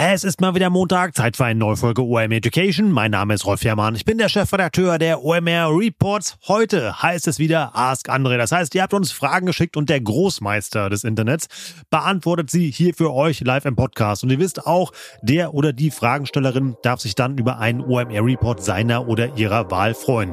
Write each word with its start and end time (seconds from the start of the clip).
Es 0.00 0.22
ist 0.22 0.40
mal 0.40 0.54
wieder 0.54 0.70
Montag, 0.70 1.16
Zeit 1.16 1.36
für 1.36 1.46
eine 1.46 1.58
neue 1.58 1.76
Folge 1.76 2.04
OMR 2.04 2.30
Education. 2.30 2.92
Mein 2.92 3.10
Name 3.10 3.34
ist 3.34 3.44
Rolf 3.44 3.64
Herrmann. 3.64 3.96
Ich 3.96 4.04
bin 4.04 4.16
der 4.16 4.28
Chefredakteur 4.28 4.96
der 4.96 5.24
OMR 5.24 5.76
Reports. 5.76 6.38
Heute 6.46 7.02
heißt 7.02 7.26
es 7.26 7.40
wieder 7.40 7.74
Ask 7.74 8.08
Andre. 8.08 8.38
Das 8.38 8.52
heißt, 8.52 8.76
ihr 8.76 8.82
habt 8.82 8.94
uns 8.94 9.10
Fragen 9.10 9.46
geschickt 9.46 9.76
und 9.76 9.90
der 9.90 10.00
Großmeister 10.00 10.88
des 10.88 11.02
Internets 11.02 11.48
beantwortet 11.90 12.48
sie 12.48 12.70
hier 12.70 12.94
für 12.94 13.12
euch 13.12 13.40
live 13.40 13.64
im 13.64 13.74
Podcast. 13.74 14.22
Und 14.22 14.30
ihr 14.30 14.38
wisst 14.38 14.64
auch, 14.68 14.92
der 15.20 15.52
oder 15.52 15.72
die 15.72 15.90
Fragenstellerin 15.90 16.76
darf 16.84 17.00
sich 17.00 17.16
dann 17.16 17.36
über 17.36 17.58
einen 17.58 17.80
OMR 17.80 18.24
Report 18.24 18.62
seiner 18.62 19.08
oder 19.08 19.36
ihrer 19.36 19.68
Wahl 19.72 19.94
freuen. 19.94 20.32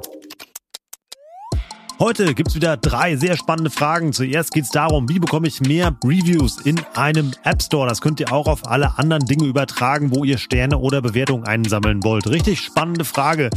Heute 1.97 2.33
gibt's 2.35 2.55
wieder 2.55 2.75
drei 2.75 3.15
sehr 3.15 3.37
spannende 3.37 3.69
Fragen. 3.69 4.11
Zuerst 4.11 4.51
geht's 4.51 4.69
darum, 4.69 5.07
wie 5.07 5.17
bekomme 5.17 5.47
ich 5.47 5.61
mehr 5.61 5.95
Reviews 6.03 6.59
in 6.59 6.77
einem 6.93 7.31
App 7.43 7.63
Store. 7.63 7.87
Das 7.87 8.01
könnt 8.01 8.19
ihr 8.19 8.33
auch 8.33 8.47
auf 8.47 8.67
alle 8.67 8.99
anderen 8.99 9.25
Dinge 9.25 9.45
übertragen, 9.45 10.13
wo 10.13 10.25
ihr 10.25 10.37
Sterne 10.37 10.77
oder 10.77 11.01
Bewertungen 11.01 11.45
einsammeln 11.45 12.03
wollt. 12.03 12.27
Richtig 12.27 12.59
spannende 12.59 13.05
Frage. 13.05 13.49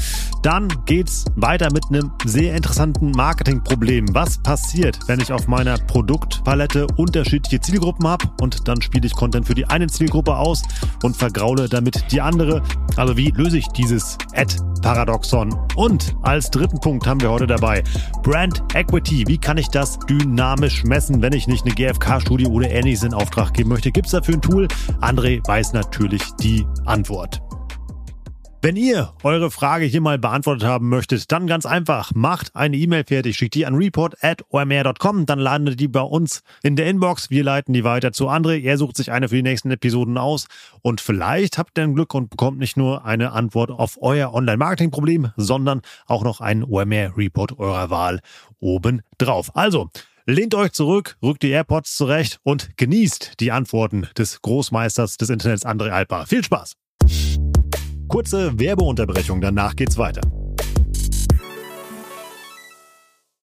Dann 0.45 0.69
geht's 0.87 1.25
weiter 1.35 1.73
mit 1.73 1.87
einem 1.91 2.13
sehr 2.27 2.55
interessanten 2.55 3.11
Marketingproblem. 3.11 4.15
Was 4.15 4.39
passiert, 4.39 5.01
wenn 5.09 5.19
ich 5.19 5.33
auf 5.33 5.49
meiner 5.49 5.77
Produktpalette 5.77 6.87
unterschiedliche 6.97 7.61
Zielgruppen 7.61 8.07
habe 8.07 8.29
und 8.41 8.69
dann 8.69 8.81
spiele 8.81 9.05
ich 9.05 9.15
Content 9.15 9.49
für 9.49 9.55
die 9.55 9.67
eine 9.67 9.89
Zielgruppe 9.89 10.37
aus 10.37 10.63
und 11.03 11.17
vergraule 11.17 11.69
damit 11.69 12.13
die 12.13 12.21
andere? 12.21 12.63
Also 12.95 13.17
wie 13.17 13.33
löse 13.33 13.59
ich 13.59 13.67
dieses 13.69 14.17
Ad-Paradoxon? 14.79 15.55
Und 15.77 16.15
als 16.23 16.51
dritten 16.51 16.79
Punkt 16.81 17.07
haben 17.07 17.21
wir 17.21 17.31
heute 17.31 17.47
dabei 17.47 17.83
Brand 18.23 18.63
Equity. 18.75 19.25
Wie 19.27 19.39
kann 19.39 19.59
ich 19.59 19.69
das 19.69 19.99
dynamisch 19.99 20.85
messen, 20.85 21.21
wenn 21.21 21.33
ich 21.33 21.47
nicht 21.47 21.65
eine 21.65 21.75
GfK-Studie 21.75 22.47
oder 22.47 22.71
ähnliches 22.71 23.03
in 23.03 23.15
Auftrag 23.15 23.53
geben 23.55 23.71
möchte? 23.71 23.91
Gibt 23.91 24.07
es 24.07 24.13
dafür 24.13 24.35
ein 24.35 24.43
Tool? 24.43 24.69
André 25.01 25.47
weiß 25.47 25.73
natürlich 25.73 26.23
die 26.41 26.67
Antwort. 26.87 27.43
Wenn 28.61 28.75
ihr 28.75 29.13
eure 29.23 29.53
Frage 29.53 29.85
hier 29.85 30.01
mal 30.01 30.19
beantwortet 30.19 30.65
haben 30.65 30.89
möchtet, 30.89 31.31
dann 31.31 31.47
ganz 31.47 31.65
einfach, 31.65 32.11
macht 32.17 32.57
eine 32.57 32.77
E-Mail 32.77 33.05
fertig, 33.07 33.37
schickt 33.37 33.55
die 33.55 33.67
an 33.67 33.77
report.omr.com, 33.77 35.27
dann 35.27 35.39
landet 35.39 35.79
die 35.79 35.87
bei 35.87 36.01
uns 36.01 36.43
in 36.65 36.75
der 36.75 36.89
Inbox. 36.89 37.31
Wir 37.31 37.45
leiten 37.45 37.73
die 37.73 37.85
weiter 37.85 38.11
zu 38.11 38.29
André. 38.29 38.61
Er 38.61 38.77
sucht 38.77 38.97
sich 38.97 39.13
eine 39.13 39.29
für 39.29 39.37
die 39.37 39.45
nächsten 39.45 39.71
Episoden 39.71 40.19
aus 40.19 40.49
und 40.83 41.01
vielleicht 41.01 41.57
habt 41.57 41.79
ihr 41.79 41.85
ein 41.85 41.95
Glück 41.95 42.13
und 42.15 42.31
bekommt 42.31 42.59
nicht 42.59 42.77
nur 42.77 43.05
eine 43.05 43.31
Antwort 43.31 43.71
auf 43.71 43.97
euer 44.01 44.35
Online-Marketing-Problem, 44.35 45.31
sondern 45.37 45.81
auch 46.07 46.25
noch 46.25 46.41
einen 46.41 46.65
OMR-Report 46.65 47.61
eurer 47.61 47.91
Wahl 47.91 48.19
oben 48.59 49.03
drauf. 49.19 49.55
Also, 49.55 49.89
Lehnt 50.31 50.55
euch 50.55 50.73
zurück, 50.73 51.17
rückt 51.23 51.43
die 51.43 51.49
AirPods 51.49 51.97
zurecht 51.97 52.39
und 52.43 52.77
genießt 52.77 53.41
die 53.41 53.51
Antworten 53.51 54.09
des 54.19 54.43
Großmeisters 54.43 55.17
des 55.17 55.31
Internets 55.31 55.65
André 55.65 55.89
Alpa. 55.89 56.27
Viel 56.27 56.45
Spaß! 56.45 56.75
Kurze 58.09 58.59
Werbeunterbrechung, 58.59 59.41
danach 59.41 59.77
geht's 59.77 59.99
weiter. 59.99 60.23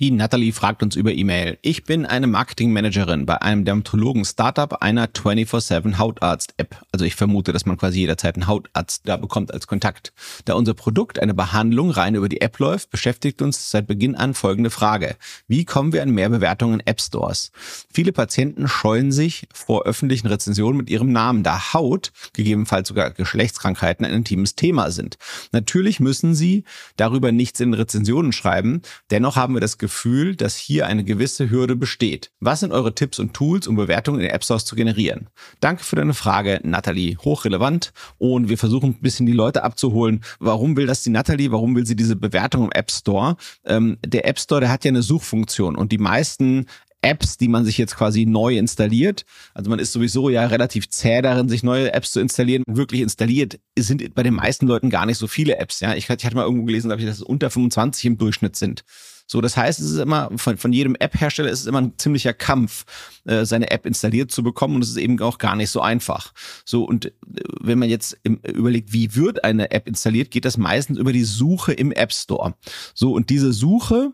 Die 0.00 0.10
Natalie 0.10 0.52
fragt 0.52 0.82
uns 0.82 0.96
über 0.96 1.12
E-Mail. 1.12 1.56
Ich 1.62 1.84
bin 1.84 2.04
eine 2.04 2.26
Marketingmanagerin 2.26 3.26
bei 3.26 3.40
einem 3.40 3.64
Dermatologen-Startup 3.64 4.82
einer 4.82 5.06
24-7 5.06 5.98
Hautarzt-App. 5.98 6.82
Also 6.90 7.04
ich 7.04 7.14
vermute, 7.14 7.52
dass 7.52 7.64
man 7.64 7.76
quasi 7.76 8.00
jederzeit 8.00 8.34
einen 8.34 8.48
Hautarzt 8.48 9.02
da 9.04 9.16
bekommt 9.16 9.54
als 9.54 9.68
Kontakt. 9.68 10.12
Da 10.46 10.54
unser 10.54 10.74
Produkt, 10.74 11.20
eine 11.20 11.32
Behandlung, 11.32 11.92
rein 11.92 12.16
über 12.16 12.28
die 12.28 12.40
App 12.40 12.58
läuft, 12.58 12.90
beschäftigt 12.90 13.40
uns 13.40 13.70
seit 13.70 13.86
Beginn 13.86 14.16
an 14.16 14.34
folgende 14.34 14.70
Frage. 14.70 15.14
Wie 15.46 15.64
kommen 15.64 15.92
wir 15.92 16.02
an 16.02 16.10
mehr 16.10 16.28
Bewertungen 16.28 16.80
in 16.80 16.86
App-Stores? 16.88 17.52
Viele 17.88 18.10
Patienten 18.10 18.66
scheuen 18.66 19.12
sich 19.12 19.46
vor 19.54 19.84
öffentlichen 19.84 20.26
Rezensionen 20.26 20.76
mit 20.76 20.90
ihrem 20.90 21.12
Namen, 21.12 21.44
da 21.44 21.72
Haut, 21.72 22.10
gegebenenfalls 22.32 22.88
sogar 22.88 23.12
Geschlechtskrankheiten, 23.12 24.04
ein 24.04 24.12
intimes 24.12 24.56
Thema 24.56 24.90
sind. 24.90 25.18
Natürlich 25.52 26.00
müssen 26.00 26.34
sie 26.34 26.64
darüber 26.96 27.30
nichts 27.30 27.60
in 27.60 27.74
Rezensionen 27.74 28.32
schreiben. 28.32 28.82
Dennoch 29.12 29.36
haben 29.36 29.54
wir 29.54 29.60
das 29.60 29.78
Gefühl, 29.84 30.34
dass 30.34 30.56
hier 30.56 30.86
eine 30.86 31.04
gewisse 31.04 31.50
Hürde 31.50 31.76
besteht. 31.76 32.30
Was 32.40 32.60
sind 32.60 32.72
eure 32.72 32.94
Tipps 32.94 33.18
und 33.18 33.34
Tools, 33.34 33.68
um 33.68 33.76
Bewertungen 33.76 34.20
in 34.20 34.30
App 34.30 34.42
Stores 34.42 34.64
zu 34.64 34.76
generieren? 34.76 35.28
Danke 35.60 35.84
für 35.84 35.96
deine 35.96 36.14
Frage, 36.14 36.58
Nathalie. 36.62 37.18
Hochrelevant. 37.18 37.92
Und 38.16 38.48
wir 38.48 38.56
versuchen 38.56 38.92
ein 38.92 39.00
bisschen 39.02 39.26
die 39.26 39.32
Leute 39.32 39.62
abzuholen. 39.62 40.24
Warum 40.40 40.74
will 40.78 40.86
das 40.86 41.02
die 41.02 41.10
Nathalie? 41.10 41.52
Warum 41.52 41.76
will 41.76 41.84
sie 41.84 41.96
diese 41.96 42.16
Bewertung 42.16 42.64
im 42.64 42.72
App 42.72 42.90
Store? 42.90 43.36
Ähm, 43.66 43.98
der 44.02 44.26
App 44.26 44.38
Store, 44.38 44.62
der 44.62 44.70
hat 44.70 44.86
ja 44.86 44.88
eine 44.88 45.02
Suchfunktion 45.02 45.76
und 45.76 45.92
die 45.92 45.98
meisten 45.98 46.64
Apps, 47.04 47.36
die 47.36 47.48
man 47.48 47.66
sich 47.66 47.76
jetzt 47.76 47.96
quasi 47.96 48.24
neu 48.24 48.56
installiert. 48.56 49.26
Also 49.52 49.68
man 49.68 49.78
ist 49.78 49.92
sowieso 49.92 50.30
ja 50.30 50.46
relativ 50.46 50.88
zäh 50.88 51.20
darin, 51.20 51.50
sich 51.50 51.62
neue 51.62 51.92
Apps 51.92 52.12
zu 52.12 52.20
installieren. 52.20 52.64
Wirklich 52.66 53.02
installiert 53.02 53.60
sind 53.78 54.14
bei 54.14 54.22
den 54.22 54.34
meisten 54.34 54.66
Leuten 54.66 54.88
gar 54.88 55.04
nicht 55.04 55.18
so 55.18 55.26
viele 55.26 55.58
Apps. 55.58 55.80
Ja, 55.80 55.94
ich, 55.94 56.08
ich 56.08 56.24
hatte 56.24 56.34
mal 56.34 56.44
irgendwo 56.44 56.64
gelesen, 56.64 56.88
dass 56.88 57.02
es 57.02 57.22
unter 57.22 57.50
25 57.50 58.06
im 58.06 58.18
Durchschnitt 58.18 58.56
sind. 58.56 58.84
So, 59.26 59.40
das 59.40 59.56
heißt, 59.56 59.80
es 59.80 59.90
ist 59.90 59.98
immer, 59.98 60.30
von, 60.36 60.58
von 60.58 60.72
jedem 60.72 60.96
App-Hersteller 60.96 61.50
ist 61.50 61.60
es 61.60 61.66
immer 61.66 61.80
ein 61.80 61.96
ziemlicher 61.96 62.34
Kampf, 62.34 62.84
äh, 63.24 63.44
seine 63.44 63.70
App 63.70 63.86
installiert 63.86 64.30
zu 64.30 64.42
bekommen 64.42 64.76
und 64.76 64.82
es 64.82 64.90
ist 64.90 64.96
eben 64.98 65.20
auch 65.20 65.38
gar 65.38 65.56
nicht 65.56 65.70
so 65.70 65.80
einfach. 65.80 66.32
So, 66.64 66.84
und 66.84 67.06
äh, 67.06 67.12
wenn 67.60 67.78
man 67.78 67.88
jetzt 67.88 68.18
im, 68.22 68.36
überlegt, 68.36 68.92
wie 68.92 69.14
wird 69.14 69.44
eine 69.44 69.70
App 69.70 69.88
installiert, 69.88 70.30
geht 70.30 70.44
das 70.44 70.58
meistens 70.58 70.98
über 70.98 71.12
die 71.12 71.24
Suche 71.24 71.72
im 71.72 71.90
App 71.92 72.12
Store. 72.12 72.54
So, 72.94 73.12
und 73.12 73.30
diese 73.30 73.52
Suche, 73.52 74.12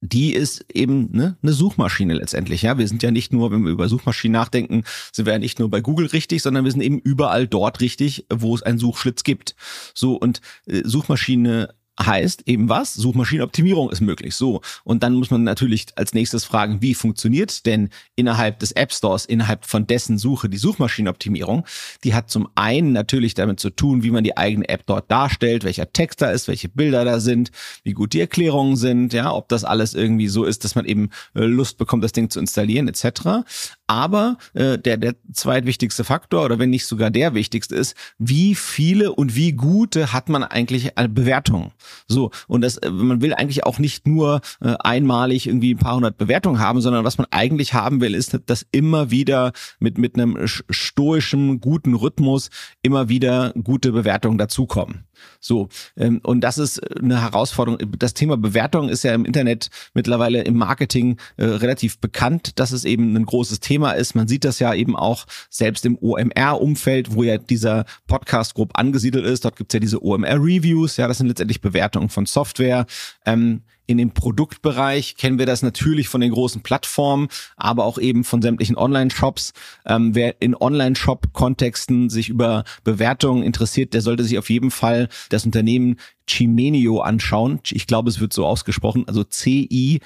die 0.00 0.34
ist 0.34 0.64
eben 0.72 1.10
ne, 1.12 1.36
eine 1.42 1.52
Suchmaschine 1.52 2.14
letztendlich. 2.14 2.62
Ja, 2.62 2.78
wir 2.78 2.86
sind 2.88 3.02
ja 3.02 3.10
nicht 3.10 3.32
nur, 3.32 3.50
wenn 3.50 3.64
wir 3.64 3.72
über 3.72 3.88
Suchmaschinen 3.88 4.32
nachdenken, 4.32 4.84
sind 5.12 5.26
wir 5.26 5.32
ja 5.32 5.38
nicht 5.38 5.58
nur 5.58 5.70
bei 5.70 5.80
Google 5.80 6.06
richtig, 6.06 6.42
sondern 6.42 6.64
wir 6.64 6.72
sind 6.72 6.82
eben 6.82 6.98
überall 6.98 7.46
dort 7.46 7.80
richtig, 7.80 8.26
wo 8.32 8.54
es 8.54 8.62
einen 8.62 8.78
Suchschlitz 8.78 9.22
gibt. 9.22 9.54
So 9.94 10.16
und 10.16 10.40
äh, 10.66 10.82
Suchmaschine 10.84 11.74
heißt 12.00 12.42
eben 12.46 12.68
was? 12.68 12.94
Suchmaschinenoptimierung 12.94 13.90
ist 13.90 14.00
möglich. 14.00 14.34
So. 14.34 14.60
Und 14.84 15.02
dann 15.02 15.14
muss 15.14 15.30
man 15.30 15.44
natürlich 15.44 15.86
als 15.96 16.14
nächstes 16.14 16.44
fragen, 16.44 16.82
wie 16.82 16.94
funktioniert 16.94 17.66
denn 17.66 17.90
innerhalb 18.16 18.58
des 18.58 18.72
App 18.72 18.92
Stores, 18.92 19.24
innerhalb 19.24 19.64
von 19.64 19.86
dessen 19.86 20.18
Suche 20.18 20.48
die 20.48 20.58
Suchmaschinenoptimierung? 20.58 21.64
Die 22.04 22.14
hat 22.14 22.30
zum 22.30 22.48
einen 22.54 22.92
natürlich 22.92 23.34
damit 23.34 23.60
zu 23.60 23.70
tun, 23.70 24.02
wie 24.02 24.10
man 24.10 24.24
die 24.24 24.36
eigene 24.36 24.68
App 24.68 24.84
dort 24.86 25.10
darstellt, 25.10 25.64
welcher 25.64 25.92
Text 25.92 26.20
da 26.20 26.30
ist, 26.30 26.48
welche 26.48 26.68
Bilder 26.68 27.04
da 27.04 27.20
sind, 27.20 27.50
wie 27.82 27.92
gut 27.92 28.12
die 28.12 28.20
Erklärungen 28.20 28.76
sind, 28.76 29.12
ja, 29.12 29.32
ob 29.32 29.48
das 29.48 29.64
alles 29.64 29.94
irgendwie 29.94 30.28
so 30.28 30.44
ist, 30.44 30.64
dass 30.64 30.74
man 30.74 30.84
eben 30.84 31.10
äh, 31.34 31.44
Lust 31.44 31.78
bekommt, 31.78 32.04
das 32.04 32.12
Ding 32.12 32.30
zu 32.30 32.40
installieren, 32.40 32.88
etc. 32.88 33.44
Aber 33.86 34.38
äh, 34.54 34.78
der, 34.78 34.96
der 34.96 35.14
zweitwichtigste 35.32 36.04
Faktor, 36.04 36.44
oder 36.44 36.58
wenn 36.58 36.70
nicht 36.70 36.86
sogar 36.86 37.10
der 37.10 37.34
wichtigste 37.34 37.74
ist, 37.74 37.94
wie 38.18 38.54
viele 38.54 39.12
und 39.12 39.34
wie 39.34 39.52
gute 39.52 40.12
hat 40.12 40.28
man 40.28 40.44
eigentlich 40.44 40.92
Bewertungen? 41.08 41.72
So, 42.08 42.30
und 42.48 42.62
das, 42.62 42.76
äh, 42.78 42.90
man 42.90 43.20
will 43.20 43.34
eigentlich 43.34 43.64
auch 43.64 43.78
nicht 43.78 44.06
nur 44.06 44.40
äh, 44.60 44.74
einmalig 44.78 45.46
irgendwie 45.46 45.74
ein 45.74 45.78
paar 45.78 45.96
hundert 45.96 46.18
Bewertungen 46.18 46.58
haben, 46.58 46.80
sondern 46.80 47.04
was 47.04 47.18
man 47.18 47.26
eigentlich 47.30 47.74
haben 47.74 48.00
will, 48.00 48.14
ist, 48.14 48.38
dass 48.46 48.66
immer 48.72 49.10
wieder 49.10 49.52
mit, 49.78 49.98
mit 49.98 50.14
einem 50.14 50.38
stoischen, 50.46 51.60
guten 51.60 51.94
Rhythmus 51.94 52.50
immer 52.82 53.08
wieder 53.08 53.52
gute 53.62 53.92
Bewertungen 53.92 54.38
dazukommen. 54.38 55.04
So, 55.40 55.68
ähm, 55.96 56.20
und 56.22 56.40
das 56.40 56.58
ist 56.58 56.80
eine 56.98 57.22
Herausforderung. 57.22 57.78
Das 57.98 58.14
Thema 58.14 58.36
Bewertung 58.36 58.88
ist 58.88 59.04
ja 59.04 59.14
im 59.14 59.24
Internet 59.24 59.70
mittlerweile 59.94 60.42
im 60.42 60.56
Marketing 60.56 61.18
äh, 61.36 61.44
relativ 61.44 61.98
bekannt, 61.98 62.58
dass 62.58 62.72
es 62.72 62.84
eben 62.84 63.16
ein 63.16 63.26
großes 63.26 63.60
Thema 63.60 63.92
ist. 63.92 64.14
Man 64.14 64.28
sieht 64.28 64.44
das 64.44 64.58
ja 64.58 64.74
eben 64.74 64.96
auch 64.96 65.26
selbst 65.50 65.84
im 65.86 65.98
OMR-Umfeld, 66.00 67.14
wo 67.14 67.22
ja 67.22 67.38
dieser 67.38 67.84
Podcast 68.06 68.54
grob 68.54 68.78
angesiedelt 68.78 69.24
ist. 69.24 69.44
Dort 69.44 69.56
gibt's 69.56 69.74
ja 69.74 69.80
diese 69.80 70.02
OMR-Reviews, 70.02 70.96
ja, 70.96 71.08
das 71.08 71.18
sind 71.18 71.28
letztendlich 71.28 71.60
Bewertungen 71.60 72.08
von 72.08 72.26
Software. 72.26 72.86
Ähm, 73.24 73.62
in 73.86 73.98
dem 73.98 74.10
Produktbereich 74.10 75.16
kennen 75.16 75.38
wir 75.38 75.46
das 75.46 75.62
natürlich 75.62 76.08
von 76.08 76.20
den 76.20 76.32
großen 76.32 76.62
Plattformen, 76.62 77.28
aber 77.56 77.84
auch 77.84 77.98
eben 77.98 78.24
von 78.24 78.42
sämtlichen 78.42 78.76
Online-Shops. 78.76 79.52
Ähm, 79.84 80.14
wer 80.14 80.40
in 80.40 80.54
Online-Shop-Kontexten 80.54 82.10
sich 82.10 82.28
über 82.28 82.64
Bewertungen 82.84 83.42
interessiert, 83.42 83.94
der 83.94 84.02
sollte 84.02 84.24
sich 84.24 84.38
auf 84.38 84.50
jeden 84.50 84.70
Fall 84.70 85.08
das 85.28 85.44
Unternehmen 85.44 85.96
Chimenio 86.28 87.00
anschauen. 87.00 87.60
Ich 87.70 87.86
glaube, 87.86 88.10
es 88.10 88.20
wird 88.20 88.32
so 88.32 88.44
ausgesprochen, 88.44 89.04
also 89.06 89.22
C-I-M-E-N-I-O 89.24 90.00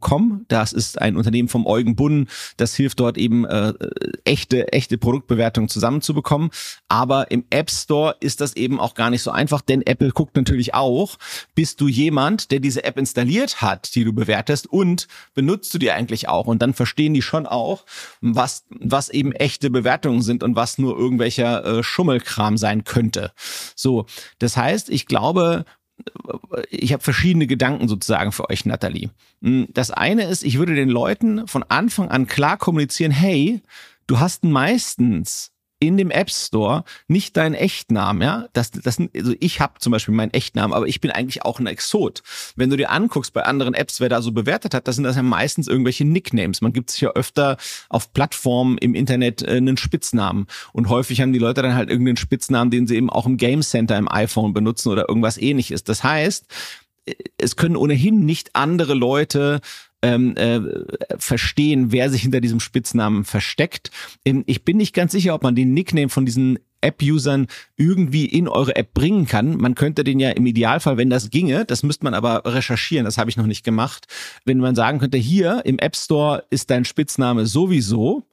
Com. 0.00 0.44
Das 0.48 0.72
ist 0.72 1.00
ein 1.00 1.16
Unternehmen 1.16 1.48
vom 1.48 1.66
Eugen 1.66 1.96
Bunn. 1.96 2.28
Das 2.56 2.74
hilft 2.74 3.00
dort 3.00 3.18
eben 3.18 3.44
äh, 3.44 3.74
echte 4.24 4.72
echte 4.72 4.98
Produktbewertungen 4.98 5.68
zusammenzubekommen. 5.68 6.50
Aber 6.88 7.30
im 7.30 7.44
App 7.50 7.70
Store 7.70 8.16
ist 8.20 8.40
das 8.40 8.56
eben 8.56 8.80
auch 8.80 8.94
gar 8.94 9.10
nicht 9.10 9.22
so 9.22 9.30
einfach, 9.30 9.60
denn 9.60 9.82
Apple 9.82 10.10
guckt 10.10 10.36
natürlich 10.36 10.74
auch, 10.74 11.16
bist 11.54 11.80
du 11.80 11.88
jemand, 11.88 12.50
der 12.50 12.60
diese 12.60 12.84
App 12.84 12.98
installiert 12.98 13.60
hat, 13.60 13.94
die 13.94 14.04
du 14.04 14.12
bewertest 14.12 14.66
und 14.66 15.06
benutzt 15.34 15.74
du 15.74 15.78
die 15.78 15.90
eigentlich 15.90 16.28
auch? 16.28 16.46
Und 16.46 16.62
dann 16.62 16.72
verstehen 16.72 17.14
die 17.14 17.22
schon 17.22 17.46
auch, 17.46 17.84
was 18.20 18.64
was 18.70 19.08
eben 19.08 19.32
echte 19.32 19.70
Bewertungen 19.70 20.22
sind 20.22 20.42
und 20.42 20.56
was 20.56 20.78
nur 20.78 20.96
irgendwelcher 20.96 21.64
äh, 21.64 21.82
Schummelkram 21.82 22.56
sein 22.56 22.84
könnte. 22.84 23.32
So, 23.76 24.06
das 24.38 24.56
heißt, 24.56 24.90
ich 24.90 25.06
glaube, 25.06 25.64
ich 26.70 26.92
habe 26.92 27.02
verschiedene 27.02 27.46
Gedanken 27.46 27.88
sozusagen 27.88 28.32
für 28.32 28.50
euch, 28.50 28.64
Nathalie. 28.64 29.10
Hm, 29.42 29.68
das 29.72 29.90
eine 29.90 30.24
ist, 30.24 30.44
ich 30.44 30.58
würde 30.58 30.74
den 30.74 30.88
Leuten 30.88 31.46
von 31.46 31.62
Anfang 31.62 32.08
an 32.08 32.26
klar 32.26 32.56
kommunizieren, 32.56 33.12
hey, 33.12 33.62
du 34.06 34.18
hast 34.18 34.44
meistens 34.44 35.53
in 35.86 35.96
dem 35.96 36.10
App 36.10 36.30
Store 36.30 36.84
nicht 37.08 37.36
deinen 37.36 37.54
Echtnamen, 37.54 38.22
ja. 38.22 38.48
Das, 38.52 38.70
das, 38.70 38.98
also 39.14 39.34
ich 39.40 39.60
habe 39.60 39.78
zum 39.78 39.92
Beispiel 39.92 40.14
meinen 40.14 40.32
Echtnamen, 40.32 40.72
aber 40.74 40.86
ich 40.86 41.00
bin 41.00 41.10
eigentlich 41.10 41.44
auch 41.44 41.58
ein 41.58 41.66
Exot. 41.66 42.22
Wenn 42.56 42.70
du 42.70 42.76
dir 42.76 42.90
anguckst 42.90 43.32
bei 43.32 43.44
anderen 43.44 43.74
Apps, 43.74 44.00
wer 44.00 44.08
da 44.08 44.22
so 44.22 44.32
bewertet 44.32 44.74
hat, 44.74 44.88
das 44.88 44.96
sind 44.96 45.04
das 45.04 45.16
ja 45.16 45.22
meistens 45.22 45.68
irgendwelche 45.68 46.04
Nicknames. 46.04 46.60
Man 46.60 46.72
gibt 46.72 46.90
sich 46.90 47.00
ja 47.00 47.10
öfter 47.10 47.56
auf 47.88 48.12
Plattformen 48.12 48.78
im 48.78 48.94
Internet 48.94 49.42
äh, 49.42 49.56
einen 49.56 49.76
Spitznamen 49.76 50.46
und 50.72 50.88
häufig 50.88 51.20
haben 51.20 51.32
die 51.32 51.38
Leute 51.38 51.62
dann 51.62 51.74
halt 51.74 51.90
irgendeinen 51.90 52.16
Spitznamen, 52.16 52.70
den 52.70 52.86
sie 52.86 52.96
eben 52.96 53.10
auch 53.10 53.26
im 53.26 53.36
Game 53.36 53.62
Center 53.62 53.96
im 53.96 54.10
iPhone 54.10 54.54
benutzen 54.54 54.90
oder 54.90 55.08
irgendwas 55.08 55.38
ähnliches. 55.38 55.84
Das 55.84 56.04
heißt, 56.04 56.46
äh, 57.06 57.14
es 57.38 57.56
können 57.56 57.76
ohnehin 57.76 58.24
nicht 58.24 58.54
andere 58.54 58.94
Leute 58.94 59.60
ähm, 60.04 60.36
äh, 60.36 60.60
verstehen, 61.18 61.90
wer 61.90 62.10
sich 62.10 62.22
hinter 62.22 62.42
diesem 62.42 62.60
Spitznamen 62.60 63.24
versteckt. 63.24 63.90
Ähm, 64.24 64.44
ich 64.46 64.64
bin 64.64 64.76
nicht 64.76 64.94
ganz 64.94 65.12
sicher, 65.12 65.34
ob 65.34 65.42
man 65.42 65.54
den 65.54 65.72
Nickname 65.72 66.10
von 66.10 66.26
diesen 66.26 66.58
App-Usern 66.82 67.46
irgendwie 67.76 68.26
in 68.26 68.46
eure 68.46 68.76
App 68.76 68.92
bringen 68.92 69.26
kann. 69.26 69.56
Man 69.56 69.74
könnte 69.74 70.04
den 70.04 70.20
ja 70.20 70.30
im 70.30 70.44
Idealfall, 70.44 70.98
wenn 70.98 71.08
das 71.08 71.30
ginge, 71.30 71.64
das 71.64 71.82
müsste 71.82 72.04
man 72.04 72.12
aber 72.12 72.42
recherchieren, 72.44 73.06
das 73.06 73.16
habe 73.16 73.30
ich 73.30 73.38
noch 73.38 73.46
nicht 73.46 73.64
gemacht, 73.64 74.06
wenn 74.44 74.58
man 74.58 74.74
sagen 74.74 74.98
könnte, 74.98 75.16
hier 75.16 75.62
im 75.64 75.78
App 75.78 75.96
Store 75.96 76.44
ist 76.50 76.68
dein 76.68 76.84
Spitzname 76.84 77.46
sowieso, 77.46 78.24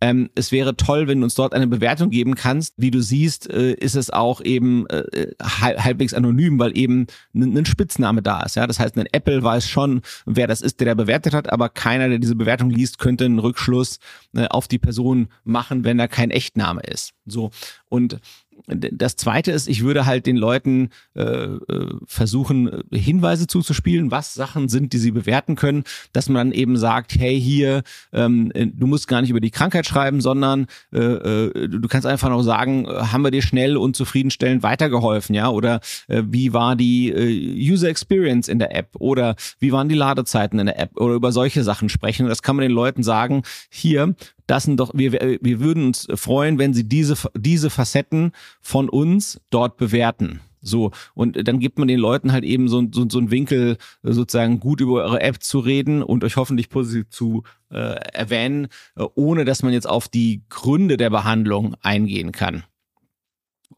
ähm, 0.00 0.30
es 0.34 0.52
wäre 0.52 0.76
toll, 0.76 1.08
wenn 1.08 1.18
du 1.18 1.24
uns 1.24 1.34
dort 1.34 1.54
eine 1.54 1.66
Bewertung 1.66 2.10
geben 2.10 2.34
kannst. 2.36 2.74
Wie 2.76 2.90
du 2.90 3.00
siehst, 3.00 3.50
äh, 3.50 3.72
ist 3.72 3.96
es 3.96 4.10
auch 4.10 4.40
eben 4.40 4.86
äh, 4.88 5.32
halbwegs 5.42 6.14
anonym, 6.14 6.58
weil 6.58 6.76
eben 6.76 7.06
ein 7.34 7.66
Spitzname 7.66 8.22
da 8.22 8.42
ist. 8.42 8.54
Ja, 8.56 8.66
das 8.66 8.78
heißt, 8.78 8.96
ein 8.96 9.08
Apple 9.12 9.42
weiß 9.42 9.68
schon, 9.68 10.02
wer 10.24 10.46
das 10.46 10.60
ist, 10.60 10.78
der 10.78 10.86
da 10.88 10.94
bewertet 10.94 11.34
hat, 11.34 11.52
aber 11.52 11.68
keiner, 11.68 12.08
der 12.08 12.18
diese 12.18 12.36
Bewertung 12.36 12.70
liest, 12.70 12.98
könnte 12.98 13.24
einen 13.24 13.40
Rückschluss 13.40 13.98
äh, 14.34 14.46
auf 14.46 14.68
die 14.68 14.78
Person 14.78 15.28
machen, 15.44 15.84
wenn 15.84 15.98
da 15.98 16.06
kein 16.06 16.30
Echtname 16.30 16.82
ist. 16.82 17.14
So 17.26 17.50
und 17.88 18.20
das 18.66 19.16
zweite 19.16 19.52
ist, 19.52 19.68
ich 19.68 19.82
würde 19.82 20.06
halt 20.06 20.26
den 20.26 20.36
Leuten 20.36 20.90
äh, 21.14 21.22
äh, 21.22 21.58
versuchen, 22.06 22.82
Hinweise 22.92 23.46
zuzuspielen, 23.46 24.10
was 24.10 24.34
Sachen 24.34 24.68
sind, 24.68 24.92
die 24.92 24.98
sie 24.98 25.10
bewerten 25.10 25.56
können, 25.56 25.84
dass 26.12 26.28
man 26.28 26.48
dann 26.48 26.52
eben 26.52 26.76
sagt, 26.76 27.14
hey, 27.18 27.40
hier, 27.40 27.82
ähm, 28.12 28.52
du 28.54 28.86
musst 28.86 29.08
gar 29.08 29.20
nicht 29.20 29.30
über 29.30 29.40
die 29.40 29.50
Krankheit 29.50 29.86
schreiben, 29.86 30.20
sondern 30.20 30.66
äh, 30.92 30.98
äh, 30.98 31.68
du 31.68 31.88
kannst 31.88 32.06
einfach 32.06 32.28
noch 32.28 32.42
sagen, 32.42 32.86
haben 32.88 33.22
wir 33.22 33.30
dir 33.30 33.42
schnell 33.42 33.76
und 33.76 33.96
zufriedenstellend 33.96 34.62
weitergeholfen, 34.62 35.34
ja? 35.34 35.48
Oder 35.48 35.80
äh, 36.08 36.22
wie 36.26 36.52
war 36.52 36.76
die 36.76 37.10
äh, 37.10 37.72
User 37.72 37.88
Experience 37.88 38.48
in 38.48 38.58
der 38.58 38.74
App? 38.74 38.90
Oder 38.98 39.36
wie 39.58 39.72
waren 39.72 39.88
die 39.88 39.94
Ladezeiten 39.94 40.58
in 40.58 40.66
der 40.66 40.78
App? 40.78 40.98
Oder 41.00 41.14
über 41.14 41.32
solche 41.32 41.62
Sachen 41.62 41.88
sprechen. 41.88 42.26
Das 42.26 42.42
kann 42.42 42.56
man 42.56 42.62
den 42.62 42.72
Leuten 42.72 43.02
sagen, 43.02 43.42
hier, 43.70 44.14
das 44.48 44.64
sind 44.64 44.80
doch, 44.80 44.90
wir, 44.94 45.12
wir 45.12 45.60
würden 45.60 45.86
uns 45.86 46.08
freuen, 46.14 46.58
wenn 46.58 46.74
sie 46.74 46.88
diese, 46.88 47.14
diese 47.36 47.70
Facetten 47.70 48.32
von 48.60 48.88
uns 48.88 49.40
dort 49.50 49.76
bewerten. 49.76 50.40
So, 50.60 50.90
und 51.14 51.46
dann 51.46 51.60
gibt 51.60 51.78
man 51.78 51.86
den 51.86 52.00
Leuten 52.00 52.32
halt 52.32 52.44
eben 52.44 52.68
so, 52.68 52.82
so, 52.90 53.06
so 53.08 53.18
einen 53.18 53.30
Winkel, 53.30 53.76
sozusagen 54.02 54.58
gut 54.58 54.80
über 54.80 55.04
eure 55.04 55.20
App 55.20 55.42
zu 55.42 55.60
reden 55.60 56.02
und 56.02 56.24
euch 56.24 56.36
hoffentlich 56.36 56.68
positiv 56.68 57.08
zu 57.10 57.44
äh, 57.70 57.94
erwähnen, 58.12 58.66
äh, 58.96 59.04
ohne 59.14 59.44
dass 59.44 59.62
man 59.62 59.72
jetzt 59.72 59.88
auf 59.88 60.08
die 60.08 60.42
Gründe 60.48 60.96
der 60.96 61.10
Behandlung 61.10 61.76
eingehen 61.82 62.32
kann. 62.32 62.64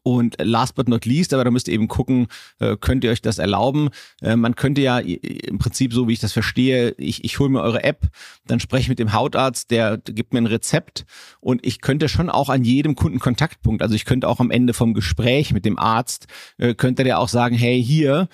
Und 0.03 0.35
last 0.41 0.75
but 0.75 0.87
not 0.87 1.05
least, 1.05 1.31
aber 1.33 1.43
da 1.43 1.51
müsst 1.51 1.67
ihr 1.67 1.75
eben 1.75 1.87
gucken, 1.87 2.27
äh, 2.59 2.75
könnt 2.79 3.03
ihr 3.03 3.11
euch 3.11 3.21
das 3.21 3.37
erlauben? 3.37 3.89
Äh, 4.21 4.35
man 4.35 4.55
könnte 4.55 4.81
ja 4.81 4.97
im 4.97 5.59
Prinzip, 5.59 5.93
so 5.93 6.07
wie 6.07 6.13
ich 6.13 6.19
das 6.19 6.33
verstehe, 6.33 6.95
ich, 6.97 7.23
ich 7.23 7.37
hole 7.37 7.49
mir 7.49 7.61
eure 7.61 7.83
App, 7.83 8.07
dann 8.47 8.59
spreche 8.59 8.83
ich 8.83 8.89
mit 8.89 8.97
dem 8.97 9.13
Hautarzt, 9.13 9.69
der 9.69 9.97
gibt 9.97 10.33
mir 10.33 10.39
ein 10.39 10.47
Rezept 10.47 11.05
und 11.39 11.63
ich 11.63 11.81
könnte 11.81 12.09
schon 12.09 12.31
auch 12.31 12.49
an 12.49 12.63
jedem 12.63 12.95
Kundenkontaktpunkt, 12.95 13.83
also 13.83 13.93
ich 13.93 14.05
könnte 14.05 14.27
auch 14.27 14.39
am 14.39 14.49
Ende 14.49 14.73
vom 14.73 14.95
Gespräch 14.95 15.53
mit 15.53 15.65
dem 15.65 15.77
Arzt, 15.77 16.25
äh, 16.57 16.73
könnte 16.73 17.03
der 17.03 17.19
auch 17.19 17.29
sagen, 17.29 17.55
hey, 17.55 17.81
hier, 17.83 18.27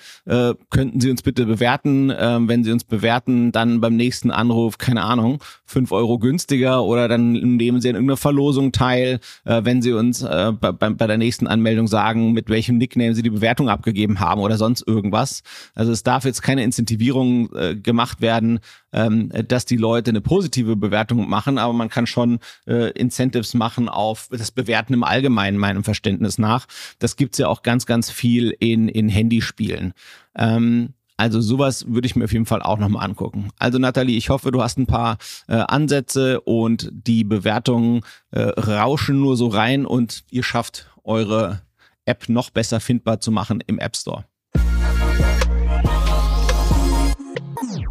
könnten 0.70 1.00
Sie 1.00 1.10
uns 1.10 1.22
bitte 1.22 1.46
bewerten, 1.46 2.10
äh, 2.10 2.38
wenn 2.40 2.64
Sie 2.64 2.72
uns 2.72 2.84
bewerten, 2.84 3.52
dann 3.52 3.80
beim 3.80 3.96
nächsten 3.96 4.30
Anruf, 4.30 4.78
keine 4.78 5.02
Ahnung, 5.02 5.42
fünf 5.64 5.92
Euro 5.92 6.18
günstiger 6.18 6.84
oder 6.84 7.08
dann 7.08 7.32
nehmen 7.32 7.80
Sie 7.80 7.88
an 7.88 7.94
irgendeiner 7.94 8.16
Verlosung 8.16 8.72
teil, 8.72 9.20
wenn 9.44 9.82
Sie 9.82 9.92
uns 9.92 10.20
bei, 10.20 10.72
bei 10.72 11.06
der 11.06 11.18
nächsten 11.18 11.46
Anmeldung 11.58 11.86
sagen, 11.86 12.32
mit 12.32 12.48
welchem 12.48 12.78
Nickname 12.78 13.14
sie 13.14 13.22
die 13.22 13.30
Bewertung 13.30 13.68
abgegeben 13.68 14.20
haben 14.20 14.40
oder 14.40 14.56
sonst 14.56 14.86
irgendwas. 14.86 15.42
Also 15.74 15.92
es 15.92 16.02
darf 16.02 16.24
jetzt 16.24 16.42
keine 16.42 16.64
Incentivierung 16.64 17.54
äh, 17.54 17.76
gemacht 17.76 18.20
werden, 18.20 18.60
ähm, 18.92 19.30
dass 19.48 19.64
die 19.64 19.76
Leute 19.76 20.10
eine 20.10 20.20
positive 20.20 20.76
Bewertung 20.76 21.28
machen, 21.28 21.58
aber 21.58 21.72
man 21.72 21.88
kann 21.88 22.06
schon 22.06 22.38
äh, 22.66 22.90
Incentives 22.92 23.54
machen 23.54 23.88
auf 23.88 24.28
das 24.30 24.50
Bewerten 24.50 24.94
im 24.94 25.04
Allgemeinen, 25.04 25.58
meinem 25.58 25.84
Verständnis 25.84 26.38
nach. 26.38 26.66
Das 26.98 27.16
gibt's 27.16 27.38
ja 27.38 27.48
auch 27.48 27.62
ganz, 27.62 27.86
ganz 27.86 28.10
viel 28.10 28.54
in, 28.58 28.88
in 28.88 29.08
Handyspielen. 29.08 29.92
Ähm, 30.36 30.94
also 31.18 31.40
sowas 31.40 31.84
würde 31.88 32.06
ich 32.06 32.14
mir 32.14 32.24
auf 32.24 32.32
jeden 32.32 32.46
Fall 32.46 32.62
auch 32.62 32.78
nochmal 32.78 33.04
angucken. 33.04 33.50
Also 33.58 33.78
Nathalie, 33.78 34.16
ich 34.16 34.30
hoffe, 34.30 34.52
du 34.52 34.62
hast 34.62 34.78
ein 34.78 34.86
paar 34.86 35.18
äh, 35.48 35.56
Ansätze 35.56 36.40
und 36.40 36.90
die 36.92 37.24
Bewertungen 37.24 38.02
äh, 38.30 38.42
rauschen 38.42 39.20
nur 39.20 39.36
so 39.36 39.48
rein 39.48 39.84
und 39.84 40.24
ihr 40.30 40.44
schafft 40.44 40.88
eure 41.02 41.62
App 42.04 42.28
noch 42.28 42.50
besser 42.50 42.78
findbar 42.78 43.20
zu 43.20 43.32
machen 43.32 43.62
im 43.66 43.80
App 43.80 43.96
Store. 43.96 44.24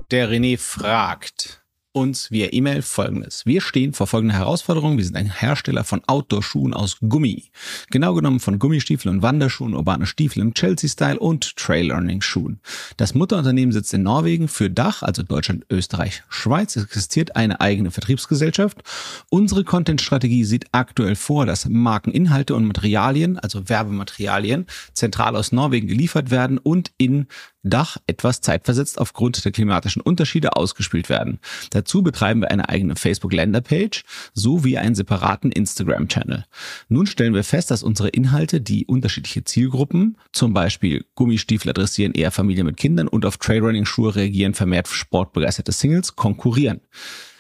Der 0.09 0.29
René 0.29 0.57
fragt, 0.57 1.65
uns 1.97 2.31
via 2.31 2.49
E-Mail 2.51 2.81
folgendes. 2.81 3.45
Wir 3.45 3.61
stehen 3.61 3.93
vor 3.93 4.07
folgender 4.07 4.35
Herausforderung. 4.35 4.97
Wir 4.97 5.03
sind 5.03 5.15
ein 5.15 5.31
Hersteller 5.31 5.83
von 5.83 6.01
Outdoor-Schuhen 6.07 6.73
aus 6.73 6.97
Gummi. 7.01 7.51
Genau 7.89 8.13
genommen 8.13 8.39
von 8.39 8.59
Gummistiefeln 8.59 9.15
und 9.15 9.21
Wanderschuhen, 9.21 9.73
urbane 9.73 10.05
Stiefel 10.05 10.41
im 10.41 10.53
Chelsea-Style 10.53 11.19
und 11.19 11.55
Trail-Learning-Schuhen. 11.57 12.59
Das 12.97 13.15
Mutterunternehmen 13.15 13.71
sitzt 13.71 13.93
in 13.93 14.03
Norwegen. 14.03 14.47
Für 14.47 14.69
Dach, 14.69 15.03
also 15.03 15.23
Deutschland, 15.23 15.65
Österreich, 15.69 16.23
Schweiz, 16.29 16.75
existiert 16.75 17.35
eine 17.35 17.59
eigene 17.59 17.91
Vertriebsgesellschaft. 17.91 18.83
Unsere 19.29 19.63
Content-Strategie 19.63 20.45
sieht 20.45 20.67
aktuell 20.71 21.15
vor, 21.15 21.45
dass 21.45 21.67
Markeninhalte 21.67 22.55
und 22.55 22.65
Materialien, 22.65 23.39
also 23.39 23.67
Werbematerialien, 23.69 24.67
zentral 24.93 25.35
aus 25.35 25.51
Norwegen 25.51 25.87
geliefert 25.87 26.31
werden 26.31 26.57
und 26.57 26.91
in 26.97 27.27
Dach 27.63 27.97
etwas 28.07 28.41
zeitversetzt 28.41 28.99
aufgrund 28.99 29.43
der 29.43 29.51
klimatischen 29.51 30.01
Unterschiede 30.01 30.55
ausgespielt 30.55 31.09
werden. 31.09 31.39
Dazu 31.71 32.03
betreiben 32.03 32.41
wir 32.41 32.51
eine 32.51 32.69
eigene 32.69 32.95
Facebook-Länderpage 32.95 34.03
sowie 34.33 34.77
einen 34.77 34.95
separaten 34.95 35.51
Instagram-Channel. 35.51 36.45
Nun 36.87 37.07
stellen 37.07 37.33
wir 37.33 37.43
fest, 37.43 37.71
dass 37.71 37.83
unsere 37.83 38.09
Inhalte 38.09 38.61
die 38.61 38.85
unterschiedliche 38.85 39.43
Zielgruppen, 39.43 40.17
zum 40.31 40.53
Beispiel 40.53 41.05
Gummistiefel 41.15 41.71
adressieren 41.71 42.13
eher 42.13 42.31
Familien 42.31 42.65
mit 42.65 42.77
Kindern 42.77 43.07
und 43.07 43.25
auf 43.25 43.37
Trailrunning-Schuhe 43.37 44.15
reagieren 44.15 44.53
vermehrt 44.53 44.87
sportbegeisterte 44.87 45.71
Singles, 45.71 46.15
konkurrieren. 46.15 46.81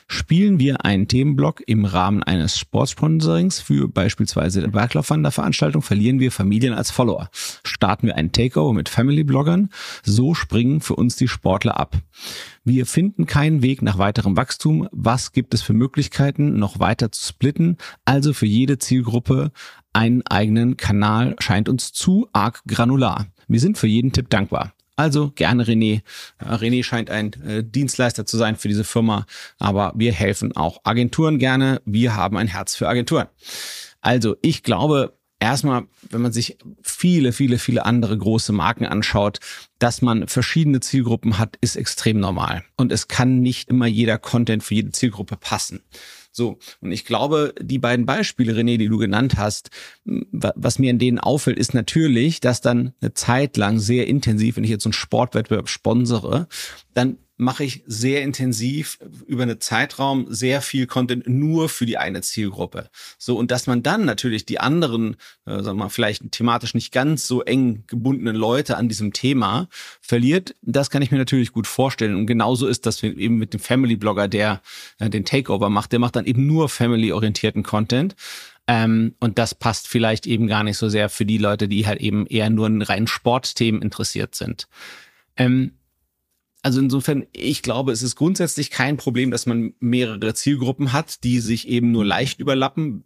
Spielen 0.09 0.57
wir 0.57 0.85
einen 0.85 1.09
Themenblock 1.09 1.61
im 1.67 1.83
Rahmen 1.83 2.23
eines 2.23 2.57
Sportsponsorings 2.57 3.59
für 3.59 3.89
beispielsweise 3.89 4.59
eine 4.59 4.69
Berglaufwanderveranstaltung, 4.69 5.81
verlieren 5.81 6.21
wir 6.21 6.31
Familien 6.31 6.73
als 6.73 6.91
Follower. 6.91 7.29
Starten 7.65 8.07
wir 8.07 8.15
einen 8.15 8.31
Takeover 8.31 8.73
mit 8.73 8.87
Family-Bloggern, 8.87 9.69
so 10.03 10.33
springen 10.33 10.79
für 10.79 10.95
uns 10.95 11.17
die 11.17 11.27
Sportler 11.27 11.77
ab. 11.77 11.97
Wir 12.63 12.85
finden 12.85 13.25
keinen 13.25 13.61
Weg 13.61 13.81
nach 13.81 13.97
weiterem 13.97 14.37
Wachstum. 14.37 14.87
Was 14.91 15.33
gibt 15.33 15.53
es 15.53 15.61
für 15.61 15.73
Möglichkeiten, 15.73 16.57
noch 16.57 16.79
weiter 16.79 17.11
zu 17.11 17.27
splitten? 17.27 17.75
Also 18.05 18.31
für 18.31 18.45
jede 18.45 18.77
Zielgruppe 18.77 19.51
einen 19.91 20.25
eigenen 20.25 20.77
Kanal 20.77 21.35
scheint 21.39 21.67
uns 21.67 21.91
zu 21.91 22.29
arg 22.31 22.61
granular. 22.65 23.27
Wir 23.49 23.59
sind 23.59 23.77
für 23.77 23.87
jeden 23.87 24.13
Tipp 24.13 24.29
dankbar. 24.29 24.73
Also 24.97 25.31
gerne 25.35 25.63
René. 25.63 26.01
René 26.41 26.83
scheint 26.83 27.11
ein 27.11 27.31
äh, 27.43 27.63
Dienstleister 27.63 28.25
zu 28.25 28.35
sein 28.35 28.55
für 28.55 28.67
diese 28.67 28.83
Firma, 28.83 29.27
aber 29.59 29.93
wir 29.95 30.11
helfen 30.11 30.55
auch 30.57 30.81
Agenturen 30.83 31.37
gerne. 31.37 31.81
Wir 31.85 32.15
haben 32.15 32.35
ein 32.35 32.47
Herz 32.47 32.75
für 32.75 32.89
Agenturen. 32.89 33.27
Also 34.01 34.37
ich 34.41 34.63
glaube, 34.63 35.13
erstmal, 35.39 35.85
wenn 36.09 36.21
man 36.21 36.31
sich 36.31 36.57
viele, 36.81 37.31
viele, 37.31 37.59
viele 37.59 37.85
andere 37.85 38.17
große 38.17 38.53
Marken 38.53 38.85
anschaut, 38.85 39.39
dass 39.77 40.01
man 40.01 40.27
verschiedene 40.27 40.79
Zielgruppen 40.79 41.37
hat, 41.37 41.57
ist 41.61 41.75
extrem 41.75 42.19
normal. 42.19 42.63
Und 42.75 42.91
es 42.91 43.07
kann 43.07 43.39
nicht 43.41 43.69
immer 43.69 43.85
jeder 43.85 44.17
Content 44.17 44.63
für 44.63 44.73
jede 44.73 44.91
Zielgruppe 44.91 45.37
passen. 45.37 45.83
So, 46.37 46.59
und 46.81 46.91
ich 46.91 47.03
glaube, 47.03 47.55
die 47.59 47.79
beiden 47.79 48.05
Beispiele, 48.05 48.53
René, 48.53 48.77
die 48.77 48.89
du 48.89 48.99
genannt 48.99 49.37
hast, 49.37 49.71
was 50.05 50.77
mir 50.77 50.91
in 50.91 50.99
denen 50.99 51.17
auffällt, 51.17 51.57
ist 51.57 51.73
natürlich, 51.73 52.41
dass 52.41 52.61
dann 52.61 52.93
eine 53.01 53.15
Zeit 53.15 53.57
lang 53.57 53.79
sehr 53.79 54.05
intensiv, 54.05 54.55
wenn 54.55 54.63
ich 54.63 54.69
jetzt 54.69 54.83
so 54.83 54.89
einen 54.89 54.93
Sportwettbewerb 54.93 55.67
sponsere, 55.67 56.47
dann 56.93 57.17
mache 57.37 57.63
ich 57.63 57.83
sehr 57.85 58.23
intensiv 58.23 58.97
über 59.27 59.43
einen 59.43 59.61
Zeitraum 59.61 60.25
sehr 60.29 60.61
viel 60.61 60.87
Content 60.87 61.27
nur 61.27 61.69
für 61.69 61.85
die 61.85 61.97
eine 61.97 62.21
Zielgruppe. 62.21 62.89
So 63.19 63.37
und 63.37 63.51
dass 63.51 63.67
man 63.67 63.83
dann 63.83 64.05
natürlich 64.05 64.45
die 64.45 64.59
anderen, 64.59 65.15
äh, 65.45 65.61
sagen 65.61 65.77
wir 65.77 65.85
mal, 65.85 65.89
vielleicht 65.89 66.31
thematisch 66.31 66.73
nicht 66.73 66.91
ganz 66.91 67.27
so 67.27 67.43
eng 67.43 67.83
gebundenen 67.87 68.35
Leute 68.35 68.75
an 68.77 68.89
diesem 68.89 69.13
Thema 69.13 69.69
verliert, 70.01 70.55
das 70.63 70.89
kann 70.89 71.03
ich 71.03 71.11
mir 71.11 71.19
natürlich 71.19 71.51
gut 71.51 71.67
vorstellen. 71.67 72.15
Und 72.15 72.25
genauso 72.25 72.67
ist 72.67 72.87
das 72.87 73.03
eben 73.03 73.37
mit 73.37 73.53
dem 73.53 73.59
Family 73.59 73.95
Blogger, 73.95 74.27
der 74.27 74.61
äh, 74.99 75.09
den 75.09 75.23
Takeover 75.23 75.69
macht, 75.69 75.91
der 75.91 75.99
macht 75.99 76.15
dann 76.15 76.25
eben 76.25 76.47
nur 76.47 76.69
Family-orientierten 76.69 77.61
Content. 77.61 78.15
Ähm, 78.67 79.15
und 79.19 79.37
das 79.37 79.55
passt 79.55 79.87
vielleicht 79.87 80.25
eben 80.25 80.47
gar 80.47 80.63
nicht 80.63 80.77
so 80.77 80.89
sehr 80.89 81.07
für 81.09 81.25
die 81.25 81.37
Leute, 81.37 81.67
die 81.67 81.87
halt 81.87 82.01
eben 82.01 82.25
eher 82.27 82.49
nur 82.49 82.67
in 82.67 82.81
reinen 82.81 83.07
Sportthemen 83.07 83.81
interessiert 83.81 84.35
sind. 84.35 84.67
Ähm, 85.37 85.76
also 86.63 86.79
insofern, 86.79 87.25
ich 87.33 87.61
glaube, 87.61 87.91
es 87.91 88.01
ist 88.01 88.15
grundsätzlich 88.15 88.71
kein 88.71 88.97
Problem, 88.97 89.31
dass 89.31 89.45
man 89.45 89.73
mehrere 89.79 90.33
Zielgruppen 90.33 90.91
hat, 90.91 91.23
die 91.23 91.39
sich 91.39 91.67
eben 91.67 91.91
nur 91.91 92.05
leicht 92.05 92.39
überlappen, 92.39 93.03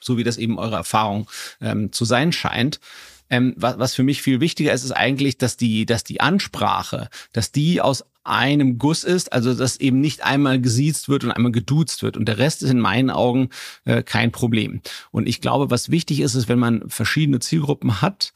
so 0.00 0.18
wie 0.18 0.24
das 0.24 0.38
eben 0.38 0.58
eure 0.58 0.76
Erfahrung 0.76 1.28
ähm, 1.60 1.92
zu 1.92 2.04
sein 2.04 2.32
scheint. 2.32 2.80
Ähm, 3.28 3.54
was, 3.56 3.78
was 3.78 3.94
für 3.94 4.02
mich 4.02 4.22
viel 4.22 4.40
wichtiger 4.40 4.72
ist, 4.72 4.84
ist 4.84 4.92
eigentlich, 4.92 5.36
dass 5.38 5.56
die, 5.56 5.84
dass 5.84 6.04
die 6.04 6.20
Ansprache, 6.20 7.08
dass 7.32 7.52
die 7.52 7.80
aus 7.80 8.04
einem 8.22 8.78
Guss 8.78 9.04
ist, 9.04 9.32
also 9.32 9.54
dass 9.54 9.78
eben 9.78 10.00
nicht 10.00 10.24
einmal 10.24 10.60
gesiezt 10.60 11.08
wird 11.08 11.24
und 11.24 11.30
einmal 11.30 11.52
geduzt 11.52 12.02
wird. 12.02 12.16
Und 12.16 12.26
der 12.26 12.38
Rest 12.38 12.62
ist 12.62 12.70
in 12.70 12.80
meinen 12.80 13.10
Augen 13.10 13.50
äh, 13.84 14.02
kein 14.02 14.32
Problem. 14.32 14.80
Und 15.10 15.28
ich 15.28 15.40
glaube, 15.40 15.70
was 15.70 15.90
wichtig 15.90 16.20
ist, 16.20 16.34
ist, 16.34 16.48
wenn 16.48 16.58
man 16.58 16.88
verschiedene 16.88 17.38
Zielgruppen 17.40 18.00
hat, 18.00 18.32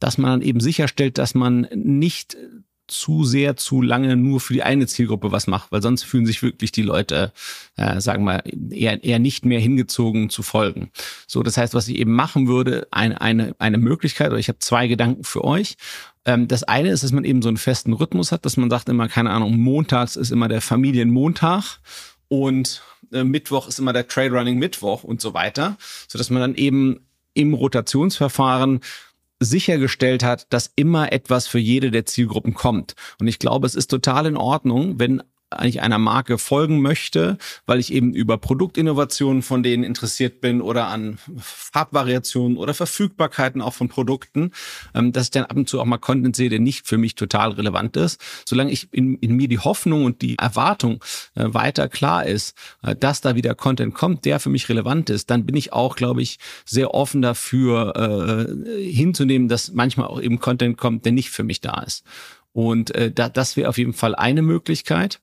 dass 0.00 0.18
man 0.18 0.30
dann 0.30 0.42
eben 0.42 0.60
sicherstellt, 0.60 1.18
dass 1.18 1.34
man 1.34 1.68
nicht 1.74 2.36
zu 2.88 3.24
sehr, 3.24 3.56
zu 3.56 3.82
lange 3.82 4.16
nur 4.16 4.40
für 4.40 4.54
die 4.54 4.62
eine 4.62 4.86
Zielgruppe 4.86 5.30
was 5.30 5.46
macht, 5.46 5.70
weil 5.70 5.82
sonst 5.82 6.02
fühlen 6.04 6.26
sich 6.26 6.42
wirklich 6.42 6.72
die 6.72 6.82
Leute, 6.82 7.32
äh, 7.76 8.00
sagen 8.00 8.24
wir, 8.24 8.42
eher, 8.70 9.04
eher 9.04 9.18
nicht 9.18 9.44
mehr 9.44 9.60
hingezogen 9.60 10.30
zu 10.30 10.42
folgen. 10.42 10.90
So, 11.26 11.42
das 11.42 11.56
heißt, 11.56 11.74
was 11.74 11.88
ich 11.88 11.96
eben 11.96 12.14
machen 12.14 12.48
würde, 12.48 12.88
eine, 12.90 13.20
eine, 13.20 13.54
eine 13.58 13.78
Möglichkeit, 13.78 14.30
oder 14.30 14.38
ich 14.38 14.48
habe 14.48 14.58
zwei 14.58 14.88
Gedanken 14.88 15.24
für 15.24 15.44
euch. 15.44 15.76
Ähm, 16.24 16.48
das 16.48 16.64
eine 16.64 16.90
ist, 16.90 17.04
dass 17.04 17.12
man 17.12 17.24
eben 17.24 17.42
so 17.42 17.48
einen 17.48 17.58
festen 17.58 17.92
Rhythmus 17.92 18.32
hat, 18.32 18.44
dass 18.44 18.56
man 18.56 18.70
sagt 18.70 18.88
immer, 18.88 19.08
keine 19.08 19.30
Ahnung, 19.30 19.58
montags 19.58 20.16
ist 20.16 20.30
immer 20.30 20.48
der 20.48 20.60
Familienmontag 20.60 21.78
und 22.28 22.82
äh, 23.12 23.24
Mittwoch 23.24 23.68
ist 23.68 23.78
immer 23.78 23.92
der 23.92 24.08
Trade 24.08 24.32
Running 24.32 24.58
Mittwoch 24.58 25.04
und 25.04 25.20
so 25.20 25.34
weiter, 25.34 25.76
so 26.08 26.18
dass 26.18 26.30
man 26.30 26.40
dann 26.40 26.54
eben 26.54 27.00
im 27.34 27.54
Rotationsverfahren 27.54 28.80
sichergestellt 29.40 30.22
hat, 30.24 30.52
dass 30.52 30.72
immer 30.74 31.12
etwas 31.12 31.46
für 31.46 31.58
jede 31.58 31.90
der 31.90 32.06
Zielgruppen 32.06 32.54
kommt. 32.54 32.94
Und 33.20 33.28
ich 33.28 33.38
glaube, 33.38 33.66
es 33.66 33.74
ist 33.74 33.88
total 33.88 34.26
in 34.26 34.36
Ordnung, 34.36 34.98
wenn 34.98 35.22
eigentlich 35.50 35.80
einer 35.80 35.98
Marke 35.98 36.38
folgen 36.38 36.80
möchte, 36.80 37.38
weil 37.66 37.78
ich 37.78 37.92
eben 37.92 38.12
über 38.12 38.38
Produktinnovationen 38.38 39.42
von 39.42 39.62
denen 39.62 39.82
interessiert 39.82 40.40
bin 40.40 40.60
oder 40.60 40.88
an 40.88 41.18
Farbvariationen 41.38 42.56
oder 42.58 42.74
Verfügbarkeiten 42.74 43.62
auch 43.62 43.74
von 43.74 43.88
Produkten, 43.88 44.52
ähm, 44.94 45.12
dass 45.12 45.24
ich 45.24 45.30
dann 45.30 45.44
ab 45.44 45.56
und 45.56 45.68
zu 45.68 45.80
auch 45.80 45.84
mal 45.84 45.98
Content 45.98 46.36
sehe, 46.36 46.50
der 46.50 46.60
nicht 46.60 46.86
für 46.86 46.98
mich 46.98 47.14
total 47.14 47.52
relevant 47.52 47.96
ist. 47.96 48.20
Solange 48.44 48.70
ich 48.70 48.88
in, 48.92 49.14
in 49.16 49.36
mir 49.36 49.48
die 49.48 49.58
Hoffnung 49.58 50.04
und 50.04 50.22
die 50.22 50.36
Erwartung 50.38 51.02
äh, 51.34 51.44
weiter 51.46 51.88
klar 51.88 52.26
ist, 52.26 52.56
äh, 52.82 52.94
dass 52.94 53.20
da 53.20 53.34
wieder 53.34 53.54
Content 53.54 53.94
kommt, 53.94 54.24
der 54.24 54.40
für 54.40 54.50
mich 54.50 54.68
relevant 54.68 55.10
ist, 55.10 55.30
dann 55.30 55.46
bin 55.46 55.56
ich 55.56 55.72
auch, 55.72 55.96
glaube 55.96 56.22
ich, 56.22 56.38
sehr 56.64 56.94
offen 56.94 57.22
dafür 57.22 57.96
äh, 57.96 58.82
hinzunehmen, 58.82 59.48
dass 59.48 59.72
manchmal 59.72 60.08
auch 60.08 60.20
eben 60.20 60.38
Content 60.38 60.76
kommt, 60.76 61.04
der 61.04 61.12
nicht 61.12 61.30
für 61.30 61.44
mich 61.44 61.60
da 61.60 61.82
ist. 61.82 62.04
Und 62.58 62.92
äh, 62.96 63.12
da, 63.12 63.28
das 63.28 63.56
wäre 63.56 63.68
auf 63.68 63.78
jeden 63.78 63.92
Fall 63.92 64.16
eine 64.16 64.42
Möglichkeit. 64.42 65.20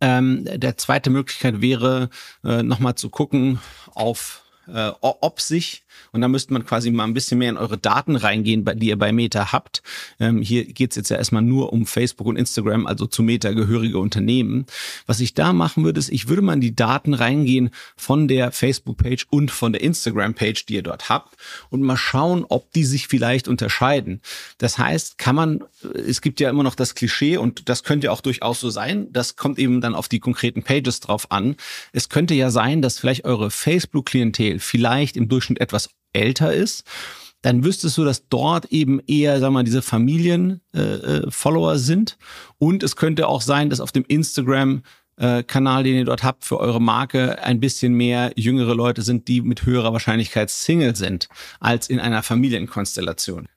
Ähm, 0.00 0.44
der 0.52 0.76
zweite 0.76 1.10
Möglichkeit 1.10 1.60
wäre, 1.60 2.10
äh, 2.42 2.64
nochmal 2.64 2.96
zu 2.96 3.08
gucken 3.08 3.60
auf 3.94 4.42
äh, 4.66 4.90
ob 5.00 5.40
sich, 5.40 5.84
und 6.12 6.20
da 6.20 6.28
müsste 6.28 6.52
man 6.52 6.64
quasi 6.64 6.90
mal 6.90 7.04
ein 7.04 7.14
bisschen 7.14 7.38
mehr 7.38 7.50
in 7.50 7.56
eure 7.56 7.78
Daten 7.78 8.16
reingehen, 8.16 8.64
die 8.76 8.88
ihr 8.88 8.98
bei 8.98 9.12
Meta 9.12 9.52
habt. 9.52 9.82
Ähm, 10.20 10.42
hier 10.42 10.64
geht's 10.64 10.96
jetzt 10.96 11.10
ja 11.10 11.16
erstmal 11.16 11.42
nur 11.42 11.72
um 11.72 11.86
Facebook 11.86 12.26
und 12.26 12.36
Instagram, 12.36 12.86
also 12.86 13.06
zu 13.06 13.22
Meta 13.22 13.52
gehörige 13.52 13.98
Unternehmen. 13.98 14.66
Was 15.06 15.20
ich 15.20 15.34
da 15.34 15.52
machen 15.52 15.84
würde, 15.84 15.98
ist, 15.98 16.10
ich 16.10 16.28
würde 16.28 16.42
mal 16.42 16.54
in 16.54 16.60
die 16.60 16.74
Daten 16.74 17.14
reingehen 17.14 17.70
von 17.96 18.28
der 18.28 18.52
Facebook-Page 18.52 19.26
und 19.30 19.50
von 19.50 19.72
der 19.72 19.82
Instagram-Page, 19.82 20.66
die 20.66 20.74
ihr 20.74 20.82
dort 20.82 21.08
habt, 21.08 21.36
und 21.70 21.82
mal 21.82 21.96
schauen, 21.96 22.44
ob 22.48 22.72
die 22.72 22.84
sich 22.84 23.08
vielleicht 23.08 23.48
unterscheiden. 23.48 24.20
Das 24.58 24.78
heißt, 24.78 25.18
kann 25.18 25.34
man, 25.34 25.64
es 25.94 26.20
gibt 26.20 26.40
ja 26.40 26.50
immer 26.50 26.62
noch 26.62 26.74
das 26.74 26.94
Klischee, 26.94 27.36
und 27.36 27.68
das 27.68 27.84
könnte 27.84 28.06
ja 28.06 28.12
auch 28.12 28.20
durchaus 28.20 28.60
so 28.60 28.70
sein, 28.70 29.12
das 29.12 29.36
kommt 29.36 29.58
eben 29.58 29.80
dann 29.80 29.94
auf 29.94 30.08
die 30.08 30.20
konkreten 30.20 30.62
Pages 30.62 31.00
drauf 31.00 31.30
an. 31.30 31.56
Es 31.92 32.08
könnte 32.08 32.34
ja 32.34 32.50
sein, 32.50 32.82
dass 32.82 32.98
vielleicht 32.98 33.24
eure 33.24 33.50
Facebook-Klientel 33.50 34.58
vielleicht 34.58 35.16
im 35.16 35.28
Durchschnitt 35.28 35.60
etwas 35.60 35.87
älter 36.12 36.52
ist, 36.52 36.84
dann 37.42 37.64
wüsstest 37.64 37.96
du, 37.96 38.04
dass 38.04 38.28
dort 38.28 38.66
eben 38.66 39.00
eher, 39.06 39.38
sag 39.40 39.52
mal, 39.52 39.64
diese 39.64 39.82
Familien-Follower 39.82 41.72
äh, 41.72 41.76
äh 41.76 41.78
sind. 41.78 42.18
Und 42.58 42.82
es 42.82 42.96
könnte 42.96 43.28
auch 43.28 43.42
sein, 43.42 43.70
dass 43.70 43.80
auf 43.80 43.92
dem 43.92 44.04
Instagram 44.06 44.82
äh, 45.16 45.42
Kanal, 45.42 45.84
den 45.84 45.96
ihr 45.96 46.04
dort 46.04 46.24
habt 46.24 46.44
für 46.44 46.58
eure 46.58 46.80
Marke, 46.80 47.42
ein 47.42 47.60
bisschen 47.60 47.94
mehr 47.94 48.32
jüngere 48.36 48.74
Leute 48.74 49.02
sind, 49.02 49.28
die 49.28 49.40
mit 49.40 49.66
höherer 49.66 49.92
Wahrscheinlichkeit 49.92 50.50
Single 50.50 50.96
sind, 50.96 51.28
als 51.60 51.88
in 51.88 52.00
einer 52.00 52.22
Familienkonstellation. 52.22 53.48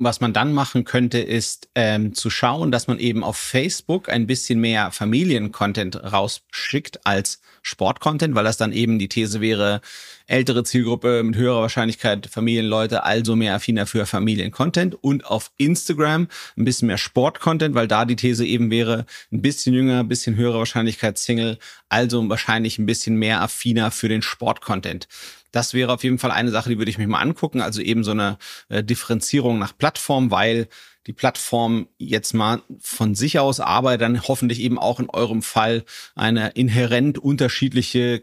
Was 0.00 0.20
man 0.20 0.32
dann 0.32 0.52
machen 0.52 0.84
könnte, 0.84 1.18
ist 1.18 1.70
ähm, 1.74 2.14
zu 2.14 2.30
schauen, 2.30 2.70
dass 2.70 2.86
man 2.86 3.00
eben 3.00 3.24
auf 3.24 3.36
Facebook 3.36 4.08
ein 4.08 4.28
bisschen 4.28 4.60
mehr 4.60 4.92
Familiencontent 4.92 5.96
rausschickt 5.96 7.04
als 7.04 7.40
Sportcontent, 7.68 8.34
weil 8.34 8.44
das 8.44 8.56
dann 8.56 8.72
eben 8.72 8.98
die 8.98 9.08
These 9.08 9.40
wäre, 9.40 9.80
ältere 10.26 10.64
Zielgruppe 10.64 11.22
mit 11.22 11.36
höherer 11.36 11.62
Wahrscheinlichkeit 11.62 12.26
Familienleute, 12.26 13.04
also 13.04 13.36
mehr 13.36 13.54
affiner 13.54 13.86
für 13.86 14.06
Familiencontent 14.06 14.96
und 15.02 15.24
auf 15.24 15.50
Instagram 15.56 16.28
ein 16.56 16.64
bisschen 16.64 16.88
mehr 16.88 16.98
Sportcontent, 16.98 17.74
weil 17.74 17.88
da 17.88 18.04
die 18.04 18.16
These 18.16 18.44
eben 18.44 18.70
wäre, 18.70 19.06
ein 19.32 19.42
bisschen 19.42 19.74
jünger, 19.74 20.00
ein 20.00 20.08
bisschen 20.08 20.36
höhere 20.36 20.58
Wahrscheinlichkeit 20.58 21.18
Single, 21.18 21.58
also 21.88 22.28
wahrscheinlich 22.28 22.78
ein 22.78 22.86
bisschen 22.86 23.16
mehr 23.16 23.40
affiner 23.40 23.90
für 23.90 24.08
den 24.08 24.22
Sportcontent. 24.22 25.08
Das 25.50 25.74
wäre 25.74 25.92
auf 25.92 26.04
jeden 26.04 26.18
Fall 26.18 26.30
eine 26.30 26.50
Sache, 26.50 26.70
die 26.70 26.78
würde 26.78 26.90
ich 26.90 26.98
mich 26.98 27.06
mal 27.06 27.20
angucken. 27.20 27.60
Also 27.60 27.80
eben 27.80 28.04
so 28.04 28.10
eine 28.10 28.38
äh, 28.68 28.84
Differenzierung 28.84 29.58
nach 29.58 29.76
Plattform, 29.76 30.30
weil 30.30 30.68
die 31.08 31.14
Plattform 31.14 31.88
jetzt 31.96 32.34
mal 32.34 32.60
von 32.80 33.14
sich 33.14 33.38
aus, 33.38 33.60
aber 33.60 33.96
dann 33.96 34.28
hoffentlich 34.28 34.60
eben 34.60 34.78
auch 34.78 35.00
in 35.00 35.08
eurem 35.08 35.40
Fall 35.40 35.84
eine 36.14 36.50
inhärent 36.50 37.18
unterschiedliche, 37.18 38.22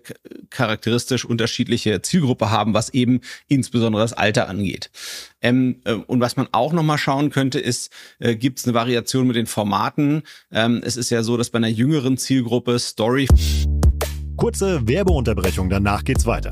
charakteristisch 0.52 1.26
unterschiedliche 1.26 2.04
Zielgruppe 2.04 2.52
haben, 2.52 2.76
was 2.76 2.90
eben 2.94 3.22
insbesondere 3.48 4.04
das 4.04 4.14
Alter 4.14 4.48
angeht. 4.48 4.92
Ähm, 5.42 5.82
äh, 5.86 5.94
und 5.94 6.22
was 6.22 6.38
man 6.38 6.48
auch 6.52 6.74
nochmal 6.74 7.00
schauen 7.00 7.32
könnte, 7.32 7.60
ist, 7.60 7.92
äh, 8.20 8.36
gibt 8.36 8.60
es 8.60 8.66
eine 8.66 8.76
Variation 8.76 9.26
mit 9.26 9.36
den 9.36 9.48
Formaten? 9.48 10.22
Ähm, 10.52 10.82
es 10.86 10.96
ist 10.96 11.10
ja 11.10 11.24
so, 11.24 11.38
dass 11.38 11.50
bei 11.50 11.58
einer 11.58 11.68
jüngeren 11.68 12.18
Zielgruppe 12.18 12.78
Story. 12.78 13.28
Kurze 14.38 14.88
Werbeunterbrechung, 14.88 15.72
danach 15.72 16.04
geht's 16.04 16.28
weiter. 16.28 16.52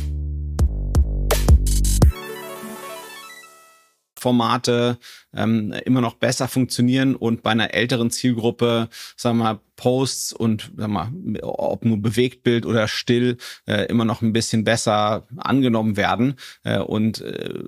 Formate 4.21 4.99
ähm, 5.35 5.73
immer 5.85 5.99
noch 5.99 6.13
besser 6.13 6.47
funktionieren 6.47 7.15
und 7.15 7.41
bei 7.41 7.49
einer 7.49 7.73
älteren 7.73 8.11
Zielgruppe, 8.11 8.87
sagen 9.15 9.39
wir 9.39 9.43
mal, 9.43 9.59
Posts 9.77 10.33
und 10.33 10.71
sag 10.77 10.89
mal, 10.89 11.11
ob 11.41 11.85
nur 11.85 11.97
Bewegtbild 11.97 12.67
oder 12.67 12.87
still 12.87 13.37
äh, 13.65 13.87
immer 13.87 14.05
noch 14.05 14.21
ein 14.21 14.31
bisschen 14.31 14.63
besser 14.63 15.25
angenommen 15.37 15.97
werden. 15.97 16.35
Äh, 16.63 16.77
und 16.77 17.21
äh, 17.21 17.63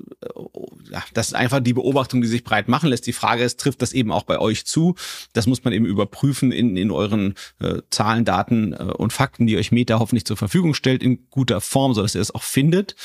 ja, 0.92 1.04
das 1.16 1.30
ist 1.30 1.34
einfach 1.34 1.60
die 1.60 1.74
Beobachtung, 1.74 2.22
die 2.22 2.28
sich 2.28 2.44
breit 2.44 2.68
machen 2.68 2.90
lässt. 2.90 3.08
Die 3.08 3.14
Frage 3.14 3.44
ist, 3.44 3.60
trifft 3.60 3.82
das 3.82 3.94
eben 3.94 4.12
auch 4.12 4.24
bei 4.24 4.38
euch 4.38 4.66
zu? 4.66 4.94
Das 5.34 5.48
muss 5.48 5.64
man 5.64 5.74
eben 5.74 5.88
überprüfen 5.88 6.52
in, 6.52 6.78
in 6.78 6.92
euren 6.92 7.34
äh, 7.60 7.82
Zahlen, 7.90 8.26
Daten 8.26 8.74
äh, 8.74 8.84
und 8.96 9.12
Fakten, 9.12 9.48
die 9.48 9.58
euch 9.58 9.72
Meta 9.72 9.98
hoffentlich 9.98 10.26
zur 10.26 10.38
Verfügung 10.38 10.76
stellt, 10.76 11.02
in 11.02 11.28
guter 11.32 11.62
Form, 11.62 11.96
sodass 11.96 12.14
ihr 12.14 12.22
es 12.22 12.36
auch 12.36 12.44
findet. 12.44 12.96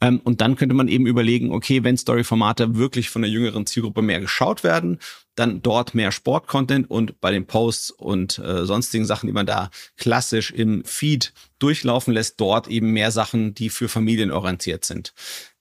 Ähm, 0.00 0.20
und 0.24 0.40
dann 0.40 0.56
könnte 0.56 0.74
man 0.74 0.88
eben 0.88 1.06
überlegen, 1.06 1.52
okay, 1.52 1.82
wenn 1.82 1.96
Story-Formate 1.96 2.76
wirklich 2.76 3.08
von 3.08 3.22
der 3.22 3.30
jüngeren 3.30 3.64
Zielgruppe 3.64 4.02
mehr 4.02 4.20
geschaut 4.20 4.62
werden, 4.62 4.98
dann 5.36 5.62
dort 5.62 5.94
mehr 5.94 6.12
Sport-Content 6.12 6.90
und 6.90 7.20
bei 7.20 7.30
den 7.30 7.46
Posts 7.46 7.92
und 7.92 8.38
äh, 8.38 8.64
sonstigen 8.64 9.06
Sachen, 9.06 9.26
die 9.26 9.32
man 9.32 9.46
da 9.46 9.70
klassisch 9.96 10.50
im 10.50 10.84
Feed 10.84 11.32
durchlaufen 11.58 12.12
lässt, 12.12 12.40
dort 12.40 12.68
eben 12.68 12.92
mehr 12.92 13.10
Sachen, 13.10 13.54
die 13.54 13.70
für 13.70 13.88
Familien 13.88 14.30
orientiert 14.30 14.84
sind. 14.84 15.14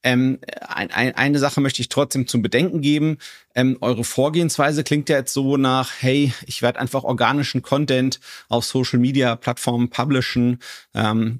Ähm, 0.04 0.40
ein, 0.62 0.92
ein, 0.92 1.16
eine 1.16 1.40
Sache 1.40 1.62
möchte 1.62 1.82
ich 1.82 1.90
trotzdem 1.90 2.28
zum 2.28 2.42
Bedenken 2.42 2.82
geben. 2.82 3.18
Ähm, 3.56 3.78
eure 3.82 4.04
Vorgehensweise 4.04 4.84
klingt 4.84 5.10
ja 5.10 5.18
jetzt 5.18 5.34
so 5.34 5.58
nach, 5.58 5.92
hey, 6.00 6.34
ich 6.46 6.62
werde 6.62 6.80
einfach 6.80 7.04
organischen 7.04 7.62
Content 7.62 8.20
auf 8.48 8.66
Social-Media-Plattformen 8.66 9.90
publishen. 9.90 10.60
Ähm, 10.94 11.40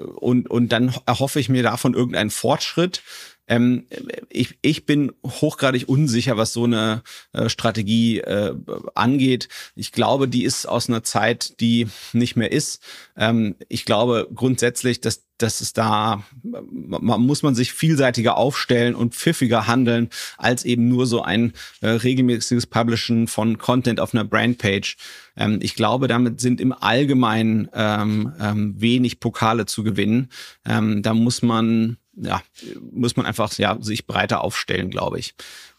und, 0.00 0.50
und 0.50 0.70
dann 0.70 0.94
erhoffe 1.06 1.40
ich 1.40 1.48
mir 1.48 1.62
davon 1.62 1.94
irgendeinen 1.94 2.30
Fortschritt. 2.30 3.02
Ähm, 3.50 3.86
ich, 4.28 4.56
ich 4.62 4.86
bin 4.86 5.12
hochgradig 5.26 5.88
unsicher, 5.88 6.36
was 6.36 6.52
so 6.52 6.64
eine 6.64 7.02
äh, 7.32 7.48
Strategie 7.48 8.20
äh, 8.20 8.54
angeht. 8.94 9.48
Ich 9.74 9.90
glaube, 9.90 10.28
die 10.28 10.44
ist 10.44 10.66
aus 10.66 10.88
einer 10.88 11.02
Zeit, 11.02 11.60
die 11.60 11.88
nicht 12.12 12.36
mehr 12.36 12.52
ist. 12.52 12.80
Ähm, 13.16 13.56
ich 13.68 13.84
glaube 13.84 14.28
grundsätzlich, 14.32 15.00
dass 15.00 15.26
dass 15.42 15.62
es 15.62 15.72
da 15.72 16.22
man, 16.42 17.22
muss 17.22 17.42
man 17.42 17.54
sich 17.54 17.72
vielseitiger 17.72 18.36
aufstellen 18.36 18.94
und 18.94 19.14
pfiffiger 19.14 19.66
handeln 19.66 20.10
als 20.36 20.66
eben 20.66 20.88
nur 20.88 21.06
so 21.06 21.22
ein 21.22 21.54
äh, 21.80 21.88
regelmäßiges 21.88 22.66
Publishen 22.66 23.26
von 23.26 23.56
Content 23.56 24.00
auf 24.00 24.12
einer 24.12 24.24
Brandpage. 24.24 24.98
Ähm, 25.36 25.58
ich 25.62 25.74
glaube, 25.74 26.08
damit 26.08 26.40
sind 26.40 26.60
im 26.60 26.72
Allgemeinen 26.72 27.70
ähm, 27.72 28.32
ähm, 28.38 28.74
wenig 28.78 29.18
Pokale 29.18 29.66
zu 29.66 29.82
gewinnen. 29.82 30.28
Ähm, 30.66 31.02
da 31.02 31.14
muss 31.14 31.42
man 31.42 31.96
ja, 32.22 32.42
muss 32.92 33.16
man 33.16 33.26
einfach 33.26 33.52
ja, 33.58 33.78
sich 33.80 34.06
breiter 34.06 34.42
aufstellen, 34.42 34.90
glaube 34.90 35.18
ich. 35.18 35.34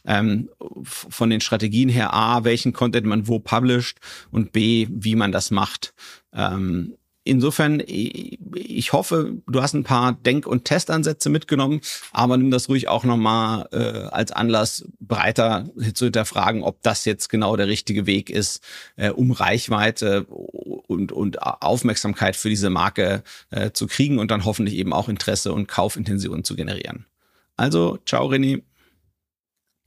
Ähm, 0.06 0.50
von 0.84 1.30
den 1.30 1.42
Strategien 1.42 1.90
her 1.90 2.14
A, 2.14 2.44
welchen 2.44 2.74
Content 2.74 3.06
man 3.06 3.28
wo 3.28 3.40
published 3.40 4.00
und 4.32 4.52
B, 4.52 4.88
wie 4.90 5.16
man 5.16 5.32
das 5.32 5.52
macht. 5.52 5.94
Ähm, 6.34 6.96
insofern, 7.24 7.82
ich 7.86 8.94
hoffe, 8.94 9.38
du 9.48 9.62
hast 9.62 9.74
ein 9.74 9.84
paar 9.84 10.14
Denk- 10.14 10.48
und 10.48 10.66
Testansätze 10.66 11.30
mitgenommen, 11.30 11.82
aber 12.12 12.38
nimm 12.38 12.52
das 12.52 12.70
ruhig 12.70 12.88
auch 12.88 13.04
nochmal 13.04 13.68
äh, 13.72 14.08
als 14.12 14.32
Anlass, 14.32 14.86
breiter 15.00 15.70
zu 15.94 16.06
hinterfragen, 16.06 16.64
ob 16.64 16.82
das 16.82 17.06
jetzt 17.06 17.30
genau 17.30 17.56
der 17.56 17.68
richtige 17.68 18.06
Weg 18.06 18.30
ist, 18.30 18.64
äh, 18.96 19.10
um 19.10 19.32
Reichweite 19.32 20.26
und, 20.26 21.12
und 21.12 21.42
Aufmerksamkeit 21.42 22.36
für 22.36 22.50
diese 22.50 22.70
Marke 22.70 23.24
äh, 23.50 23.72
zu 23.72 23.88
kriegen 23.88 24.20
und 24.20 24.32
dann 24.32 24.46
hoffentlich 24.46 24.76
eben 24.76 24.94
auch 24.94 25.10
Interesse 25.10 25.54
und 25.54 25.68
Kaufintention 25.68 26.44
zu 26.44 26.56
generieren. 26.56 27.06
Also, 27.56 28.00
ciao 28.06 28.28
René. 28.28 28.64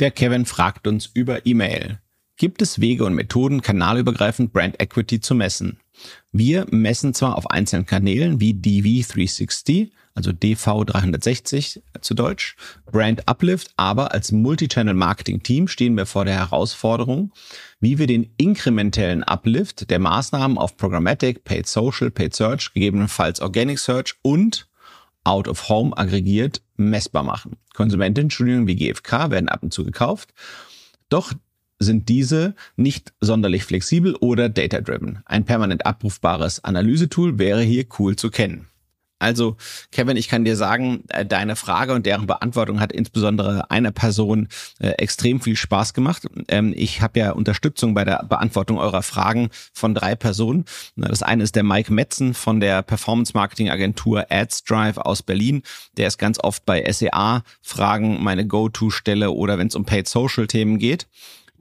Der 0.00 0.10
Kevin 0.10 0.44
fragt 0.44 0.86
uns 0.86 1.06
über 1.06 1.46
E-Mail. 1.46 2.00
Gibt 2.36 2.62
es 2.62 2.80
Wege 2.80 3.04
und 3.04 3.14
Methoden, 3.14 3.62
kanalübergreifend 3.62 4.52
Brand 4.52 4.80
Equity 4.80 5.20
zu 5.20 5.36
messen? 5.36 5.78
Wir 6.32 6.66
messen 6.70 7.14
zwar 7.14 7.38
auf 7.38 7.48
einzelnen 7.48 7.86
Kanälen 7.86 8.40
wie 8.40 8.52
DV360, 8.52 9.90
also 10.14 10.32
DV360 10.32 11.82
zu 12.00 12.14
Deutsch, 12.14 12.56
Brand 12.90 13.28
Uplift, 13.28 13.72
aber 13.76 14.12
als 14.12 14.32
Multichannel-Marketing-Team 14.32 15.68
stehen 15.68 15.96
wir 15.96 16.06
vor 16.06 16.24
der 16.24 16.34
Herausforderung, 16.34 17.32
wie 17.78 17.98
wir 17.98 18.08
den 18.08 18.32
inkrementellen 18.36 19.22
Uplift 19.22 19.88
der 19.90 20.00
Maßnahmen 20.00 20.58
auf 20.58 20.76
Programmatic, 20.76 21.44
Paid 21.44 21.68
Social, 21.68 22.10
Paid 22.10 22.34
Search, 22.34 22.72
gegebenenfalls 22.74 23.40
Organic 23.40 23.78
Search 23.78 24.16
und 24.22 24.68
Out 25.22 25.46
of 25.46 25.68
Home 25.68 25.96
aggregiert 25.96 26.62
messbar 26.76 27.22
machen. 27.22 27.56
Konsumentenstudien 27.74 28.66
wie 28.66 28.76
GfK 28.76 29.30
werden 29.30 29.48
ab 29.48 29.62
und 29.62 29.72
zu 29.72 29.84
gekauft. 29.84 30.34
Doch 31.08 31.32
sind 31.78 32.08
diese 32.08 32.54
nicht 32.76 33.12
sonderlich 33.20 33.64
flexibel 33.64 34.14
oder 34.16 34.48
data-driven. 34.48 35.20
Ein 35.26 35.44
permanent 35.44 35.86
abrufbares 35.86 36.62
Analysetool 36.64 37.38
wäre 37.38 37.62
hier 37.62 37.86
cool 37.98 38.16
zu 38.16 38.30
kennen. 38.30 38.68
Also, 39.20 39.56
Kevin, 39.90 40.18
ich 40.18 40.28
kann 40.28 40.44
dir 40.44 40.54
sagen, 40.54 41.04
äh, 41.08 41.24
deine 41.24 41.56
Frage 41.56 41.94
und 41.94 42.04
deren 42.04 42.26
Beantwortung 42.26 42.78
hat 42.80 42.92
insbesondere 42.92 43.70
einer 43.70 43.90
Person 43.90 44.48
äh, 44.80 44.88
extrem 44.98 45.40
viel 45.40 45.56
Spaß 45.56 45.94
gemacht. 45.94 46.26
Ähm, 46.48 46.74
ich 46.76 47.00
habe 47.00 47.20
ja 47.20 47.30
Unterstützung 47.30 47.94
bei 47.94 48.04
der 48.04 48.24
Beantwortung 48.28 48.76
eurer 48.76 49.02
Fragen 49.02 49.48
von 49.72 49.94
drei 49.94 50.14
Personen. 50.14 50.66
Das 50.96 51.22
eine 51.22 51.42
ist 51.42 51.56
der 51.56 51.62
Mike 51.62 51.90
Metzen 51.90 52.34
von 52.34 52.60
der 52.60 52.82
Performance 52.82 53.32
Marketing 53.34 53.70
Agentur 53.70 54.26
AdsDrive 54.30 54.98
aus 54.98 55.22
Berlin. 55.22 55.62
Der 55.96 56.08
ist 56.08 56.18
ganz 56.18 56.38
oft 56.38 56.66
bei 56.66 56.84
SEA-Fragen 56.92 58.22
meine 58.22 58.46
Go-To-Stelle 58.46 59.30
oder 59.30 59.56
wenn 59.58 59.68
es 59.68 59.74
um 59.74 59.86
Paid 59.86 60.06
Social 60.06 60.48
Themen 60.48 60.78
geht. 60.78 61.06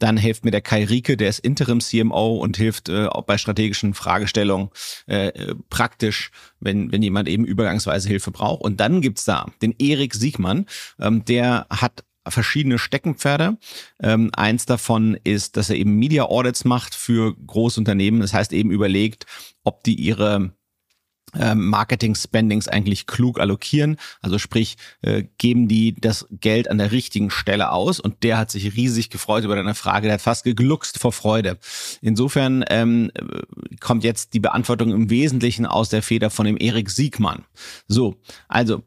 Dann 0.04 0.18
hilft 0.18 0.44
mir 0.44 0.52
der 0.52 0.60
Kai 0.60 0.84
Rieke, 0.84 1.16
der 1.16 1.30
ist 1.30 1.40
Interim 1.40 1.80
CMO 1.80 2.36
und 2.36 2.58
hilft 2.58 2.90
äh, 2.90 3.08
bei 3.26 3.38
strategischen 3.38 3.94
Fragestellungen 3.94 4.68
äh, 5.06 5.56
praktisch, 5.70 6.30
wenn, 6.60 6.92
wenn 6.92 7.02
jemand 7.02 7.30
eben 7.30 7.46
übergangsweise 7.46 8.10
Hilfe 8.10 8.30
braucht. 8.30 8.64
Und 8.64 8.82
dann 8.82 9.00
gibt's 9.00 9.24
da 9.24 9.46
den 9.62 9.74
Erik 9.80 10.14
Siegmann, 10.14 10.66
ähm, 11.00 11.24
der 11.24 11.68
hat 11.70 12.04
verschiedene 12.28 12.80
Steckenpferde. 12.80 13.58
Ähm, 14.02 14.30
eins 14.36 14.66
davon 14.66 15.18
ist, 15.24 15.56
dass 15.56 15.70
er 15.70 15.78
eben 15.78 15.96
Media 15.96 16.26
Audits 16.26 16.66
macht 16.66 16.96
für 16.96 17.34
Großunternehmen. 17.36 18.20
Das 18.20 18.34
heißt 18.34 18.52
eben 18.52 18.72
überlegt, 18.72 19.26
ob 19.64 19.86
die 19.86 19.96
ihre 19.96 20.52
Marketing-Spendings 21.34 22.68
eigentlich 22.68 23.08
klug 23.08 23.40
allokieren. 23.40 23.98
Also 24.22 24.38
sprich, 24.40 24.78
äh, 25.02 25.24
geben 25.38 25.68
die 25.68 25.96
das 26.00 26.28
Geld 26.32 26.70
an 26.70 26.78
der 26.78 26.92
richtigen 26.92 27.30
Stelle 27.30 27.72
aus. 27.72 28.00
Und 28.00 28.24
der 28.24 28.38
hat 28.38 28.52
sich 28.52 28.76
riesig 28.76 29.10
gefreut 29.10 29.44
über 29.44 29.56
deine 29.56 29.76
Frage. 29.76 30.08
Der 30.08 30.16
hat 30.16 30.22
fast 30.22 30.44
gegluckst 30.44 31.00
vor 31.00 31.12
Freude. 31.12 31.58
Insofern 32.02 32.64
ähm, 32.70 33.12
kommt 33.80 34.04
jetzt 34.04 34.34
die 34.34 34.40
Beantwortung 34.40 34.92
im 34.92 35.10
Wesentlichen 35.10 35.66
aus 35.66 35.90
der 35.90 36.04
Feder 36.04 36.30
von 36.30 36.46
dem 36.46 36.58
Erik 36.58 36.90
Siegmann. 36.90 37.44
So, 37.88 38.16
also 38.48 38.84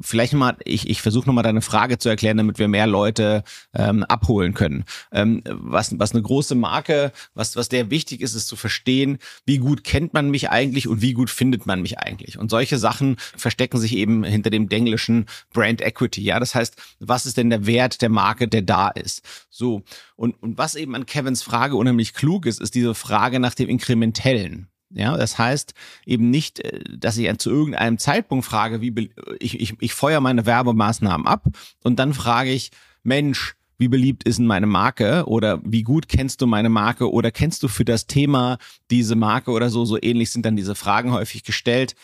vielleicht 0.00 0.32
mal, 0.32 0.56
ich, 0.64 0.88
ich 0.88 1.02
versuche 1.02 1.26
nochmal 1.26 1.44
deine 1.44 1.62
Frage 1.62 1.98
zu 1.98 2.08
erklären, 2.08 2.36
damit 2.36 2.58
wir 2.58 2.68
mehr 2.68 2.86
Leute 2.86 3.44
ähm, 3.74 4.04
abholen 4.04 4.54
können. 4.54 4.84
Ähm, 5.12 5.42
was, 5.46 5.98
was 5.98 6.12
eine 6.12 6.22
große 6.22 6.54
Marke, 6.54 7.12
was, 7.34 7.56
was 7.56 7.68
der 7.68 7.90
wichtig 7.90 8.20
ist, 8.20 8.34
ist 8.34 8.48
zu 8.48 8.56
verstehen, 8.56 9.18
wie 9.46 9.58
gut 9.58 9.84
kennt 9.84 10.14
man 10.14 10.30
mich 10.30 10.50
eigentlich 10.50 10.88
und 10.88 11.02
wie 11.02 11.12
gut 11.12 11.30
findet 11.30 11.47
findet 11.48 11.64
man 11.64 11.80
mich 11.80 11.98
eigentlich? 11.98 12.38
Und 12.38 12.50
solche 12.50 12.76
Sachen 12.76 13.16
verstecken 13.18 13.78
sich 13.78 13.96
eben 13.96 14.22
hinter 14.22 14.50
dem 14.50 14.68
denglischen 14.68 15.24
Brand 15.54 15.80
Equity. 15.80 16.20
Ja, 16.20 16.38
das 16.38 16.54
heißt, 16.54 16.76
was 17.00 17.24
ist 17.24 17.38
denn 17.38 17.48
der 17.48 17.64
Wert 17.64 18.02
der 18.02 18.10
Marke, 18.10 18.48
der 18.48 18.60
da 18.60 18.88
ist? 18.88 19.22
So. 19.48 19.82
Und, 20.14 20.34
und 20.42 20.58
was 20.58 20.74
eben 20.74 20.94
an 20.94 21.06
Kevins 21.06 21.42
Frage 21.42 21.76
unheimlich 21.76 22.12
klug 22.12 22.44
ist, 22.44 22.60
ist 22.60 22.74
diese 22.74 22.94
Frage 22.94 23.40
nach 23.40 23.54
dem 23.54 23.70
Inkrementellen. 23.70 24.68
Ja, 24.90 25.16
das 25.16 25.38
heißt 25.38 25.72
eben 26.04 26.28
nicht, 26.28 26.60
äh, 26.60 26.80
dass 26.98 27.16
ich 27.16 27.38
zu 27.38 27.50
irgendeinem 27.50 27.96
Zeitpunkt 27.96 28.44
frage, 28.44 28.82
wie 28.82 29.10
ich, 29.40 29.58
ich, 29.58 29.74
ich 29.80 29.94
feuer 29.94 30.20
meine 30.20 30.44
Werbemaßnahmen 30.44 31.26
ab 31.26 31.46
und 31.82 31.98
dann 31.98 32.12
frage 32.12 32.50
ich, 32.50 32.70
Mensch, 33.02 33.54
wie 33.78 33.88
beliebt 33.88 34.24
ist 34.24 34.38
denn 34.38 34.46
meine 34.46 34.66
Marke 34.66 35.24
oder 35.26 35.60
wie 35.64 35.82
gut 35.82 36.08
kennst 36.08 36.42
du 36.42 36.46
meine 36.46 36.68
Marke 36.68 37.10
oder 37.10 37.30
kennst 37.30 37.62
du 37.62 37.68
für 37.68 37.84
das 37.84 38.06
Thema 38.06 38.58
diese 38.90 39.14
Marke 39.14 39.52
oder 39.52 39.70
so, 39.70 39.84
so 39.84 39.96
ähnlich 40.00 40.30
sind 40.30 40.44
dann 40.44 40.56
diese 40.56 40.74
Fragen 40.74 41.12
häufig 41.12 41.44
gestellt. 41.44 41.94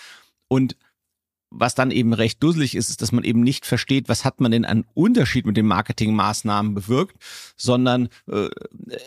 Und 0.48 0.76
was 1.57 1.75
dann 1.75 1.90
eben 1.90 2.12
recht 2.12 2.43
dusselig 2.43 2.75
ist, 2.75 2.90
ist, 2.90 3.01
dass 3.03 3.12
man 3.12 3.25
eben 3.25 3.40
nicht 3.40 3.64
versteht, 3.64 4.09
was 4.09 4.25
hat 4.25 4.40
man 4.40 4.51
denn 4.51 4.64
an 4.64 4.85
Unterschied 4.95 5.47
mit 5.47 5.57
den 5.57 5.67
Marketingmaßnahmen 5.67 6.75
bewirkt, 6.75 7.17
sondern 7.57 8.09
äh, 8.29 8.49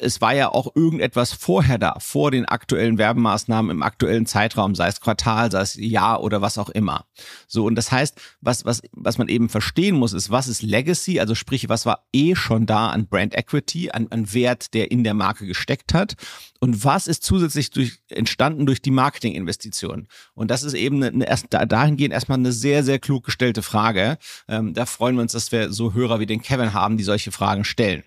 es 0.01 0.21
war 0.21 0.33
ja 0.33 0.49
auch 0.49 0.75
irgendetwas 0.75 1.33
vorher 1.33 1.77
da, 1.77 1.95
vor 1.99 2.31
den 2.31 2.45
aktuellen 2.45 2.97
Werbemaßnahmen 2.97 3.71
im 3.71 3.83
aktuellen 3.83 4.25
Zeitraum, 4.25 4.75
sei 4.75 4.87
es 4.87 5.01
Quartal, 5.01 5.51
sei 5.51 5.61
es 5.61 5.75
Jahr 5.75 6.23
oder 6.23 6.41
was 6.41 6.57
auch 6.57 6.69
immer. 6.69 7.05
So, 7.47 7.65
und 7.65 7.75
das 7.75 7.91
heißt, 7.91 8.19
was, 8.41 8.65
was, 8.65 8.81
was 8.91 9.17
man 9.17 9.27
eben 9.27 9.49
verstehen 9.49 9.95
muss, 9.95 10.13
ist, 10.13 10.31
was 10.31 10.47
ist 10.47 10.61
Legacy, 10.61 11.19
also 11.19 11.35
sprich, 11.35 11.69
was 11.69 11.85
war 11.85 12.07
eh 12.13 12.35
schon 12.35 12.65
da 12.65 12.87
an 12.89 13.07
Brand 13.07 13.35
Equity, 13.35 13.91
an, 13.91 14.07
an 14.09 14.33
Wert, 14.33 14.73
der 14.73 14.91
in 14.91 15.03
der 15.03 15.13
Marke 15.13 15.45
gesteckt 15.45 15.93
hat 15.93 16.15
und 16.59 16.83
was 16.83 17.07
ist 17.07 17.23
zusätzlich 17.23 17.71
durch, 17.71 17.99
entstanden 18.09 18.65
durch 18.65 18.81
die 18.81 18.91
Marketinginvestitionen. 18.91 20.07
Und 20.33 20.51
das 20.51 20.63
ist 20.63 20.73
eben 20.73 21.03
eine, 21.03 21.27
eine 21.27 21.67
dahingehend 21.67 22.13
erstmal 22.13 22.36
eine 22.39 22.51
sehr, 22.51 22.83
sehr 22.83 22.99
klug 22.99 23.25
gestellte 23.25 23.61
Frage. 23.61 24.17
Ähm, 24.47 24.73
da 24.73 24.85
freuen 24.85 25.15
wir 25.15 25.21
uns, 25.21 25.33
dass 25.33 25.51
wir 25.51 25.71
so 25.71 25.93
Hörer 25.93 26.19
wie 26.19 26.25
den 26.25 26.41
Kevin 26.41 26.73
haben, 26.73 26.97
die 26.97 27.03
solche 27.03 27.31
Fragen 27.31 27.63
stellen. 27.63 28.03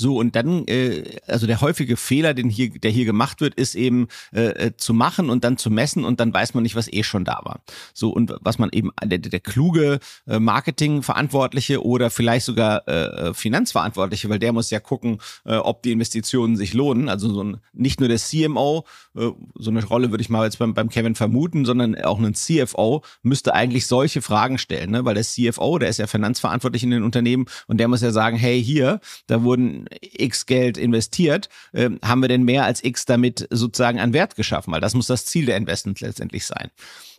So, 0.00 0.16
und 0.16 0.36
dann, 0.36 0.64
äh, 0.68 1.02
also 1.26 1.48
der 1.48 1.60
häufige 1.60 1.96
Fehler, 1.96 2.32
den 2.32 2.48
hier, 2.48 2.70
der 2.70 2.92
hier 2.92 3.04
gemacht 3.04 3.40
wird, 3.40 3.56
ist 3.56 3.74
eben 3.74 4.06
äh, 4.32 4.66
äh, 4.66 4.76
zu 4.76 4.94
machen 4.94 5.28
und 5.28 5.42
dann 5.42 5.56
zu 5.56 5.70
messen 5.70 6.04
und 6.04 6.20
dann 6.20 6.32
weiß 6.32 6.54
man 6.54 6.62
nicht, 6.62 6.76
was 6.76 6.86
eh 6.92 7.02
schon 7.02 7.24
da 7.24 7.40
war. 7.42 7.62
So, 7.94 8.10
und 8.10 8.32
was 8.40 8.60
man 8.60 8.70
eben, 8.70 8.92
der, 9.04 9.18
der 9.18 9.40
kluge 9.40 9.98
äh, 10.28 10.38
Marketingverantwortliche 10.38 11.84
oder 11.84 12.10
vielleicht 12.10 12.46
sogar 12.46 12.86
äh, 12.86 13.34
Finanzverantwortliche, 13.34 14.28
weil 14.28 14.38
der 14.38 14.52
muss 14.52 14.70
ja 14.70 14.78
gucken, 14.78 15.18
äh, 15.44 15.56
ob 15.56 15.82
die 15.82 15.90
Investitionen 15.90 16.56
sich 16.56 16.74
lohnen. 16.74 17.08
Also 17.08 17.28
so 17.34 17.42
ein, 17.42 17.56
nicht 17.72 17.98
nur 17.98 18.08
der 18.08 18.18
CMO, 18.18 18.84
äh, 19.16 19.30
so 19.56 19.70
eine 19.70 19.84
Rolle 19.84 20.12
würde 20.12 20.22
ich 20.22 20.28
mal 20.28 20.44
jetzt 20.44 20.60
beim, 20.60 20.74
beim 20.74 20.90
Kevin 20.90 21.16
vermuten, 21.16 21.64
sondern 21.64 22.00
auch 22.02 22.20
ein 22.20 22.34
CFO 22.34 23.02
müsste 23.22 23.52
eigentlich 23.52 23.88
solche 23.88 24.22
Fragen 24.22 24.58
stellen, 24.58 24.92
ne? 24.92 25.04
weil 25.04 25.14
der 25.14 25.24
CFO, 25.24 25.80
der 25.80 25.88
ist 25.88 25.98
ja 25.98 26.06
finanzverantwortlich 26.06 26.84
in 26.84 26.90
den 26.92 27.02
Unternehmen 27.02 27.46
und 27.66 27.78
der 27.78 27.88
muss 27.88 28.00
ja 28.00 28.12
sagen, 28.12 28.36
hey, 28.36 28.62
hier, 28.62 29.00
da 29.26 29.42
wurden 29.42 29.87
X 30.00 30.46
Geld 30.46 30.76
investiert, 30.78 31.48
äh, 31.72 31.90
haben 32.02 32.20
wir 32.20 32.28
denn 32.28 32.42
mehr 32.42 32.64
als 32.64 32.82
X 32.82 33.04
damit 33.04 33.46
sozusagen 33.50 34.00
an 34.00 34.12
Wert 34.12 34.36
geschaffen? 34.36 34.72
Weil 34.72 34.80
das 34.80 34.94
muss 34.94 35.06
das 35.06 35.26
Ziel 35.26 35.46
der 35.46 35.56
Investments 35.56 36.00
letztendlich 36.00 36.46
sein. 36.46 36.70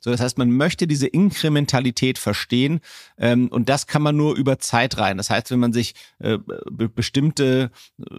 So, 0.02 0.12
das 0.12 0.22
heißt, 0.22 0.38
man 0.38 0.52
möchte 0.52 0.88
diese 0.88 1.08
Inkrementalität 1.08 2.18
verstehen 2.18 2.80
ähm, 3.18 3.50
und 3.50 3.70
das 3.70 3.88
kann 3.88 4.02
man 4.02 4.16
nur 4.16 4.36
über 4.36 4.60
Zeit 4.60 4.98
rein. 4.98 5.18
Das 5.18 5.30
heißt, 5.30 5.52
wenn 5.52 5.60
man 5.60 5.74
sich 5.74 5.94
äh, 6.20 6.38
be 6.38 6.90
bestimmte 6.90 7.72
äh, 8.00 8.16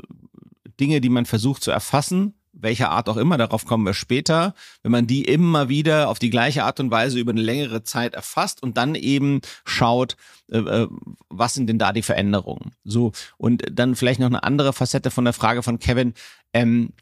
Dinge, 0.79 1.01
die 1.01 1.09
man 1.09 1.27
versucht 1.27 1.63
zu 1.63 1.71
erfassen, 1.71 2.35
welcher 2.53 2.91
Art 2.91 3.09
auch 3.09 3.17
immer, 3.17 3.39
darauf 3.39 3.65
kommen 3.65 3.85
wir 3.85 3.95
später, 3.95 4.55
wenn 4.83 4.93
man 4.93 5.07
die 5.07 5.25
immer 5.25 5.69
wieder 5.69 6.09
auf 6.09 6.19
die 6.19 6.31
gleiche 6.31 6.65
Art 6.65 6.81
und 6.81 6.91
Weise 6.91 7.19
über 7.19 7.33
eine 7.33 7.43
längere 7.43 7.83
Zeit 7.83 8.15
erfasst 8.15 8.63
und 8.63 8.77
dann 8.77 8.95
eben 8.95 9.41
schaut, 9.65 10.17
äh, 10.51 10.59
äh, 10.59 10.89
was 11.29 11.55
sind 11.55 11.69
denn 11.69 11.79
da 11.79 11.93
die 11.93 12.03
Veränderungen? 12.03 12.73
So, 12.85 13.13
und 13.37 13.65
dann 13.71 13.95
vielleicht 13.95 14.21
noch 14.21 14.27
eine 14.27 14.43
andere 14.43 14.73
Facette 14.73 15.11
von 15.11 15.25
der 15.25 15.35
Frage 15.35 15.63
von 15.63 15.79
Kevin. 15.79 16.15
Ähm, 16.53 16.93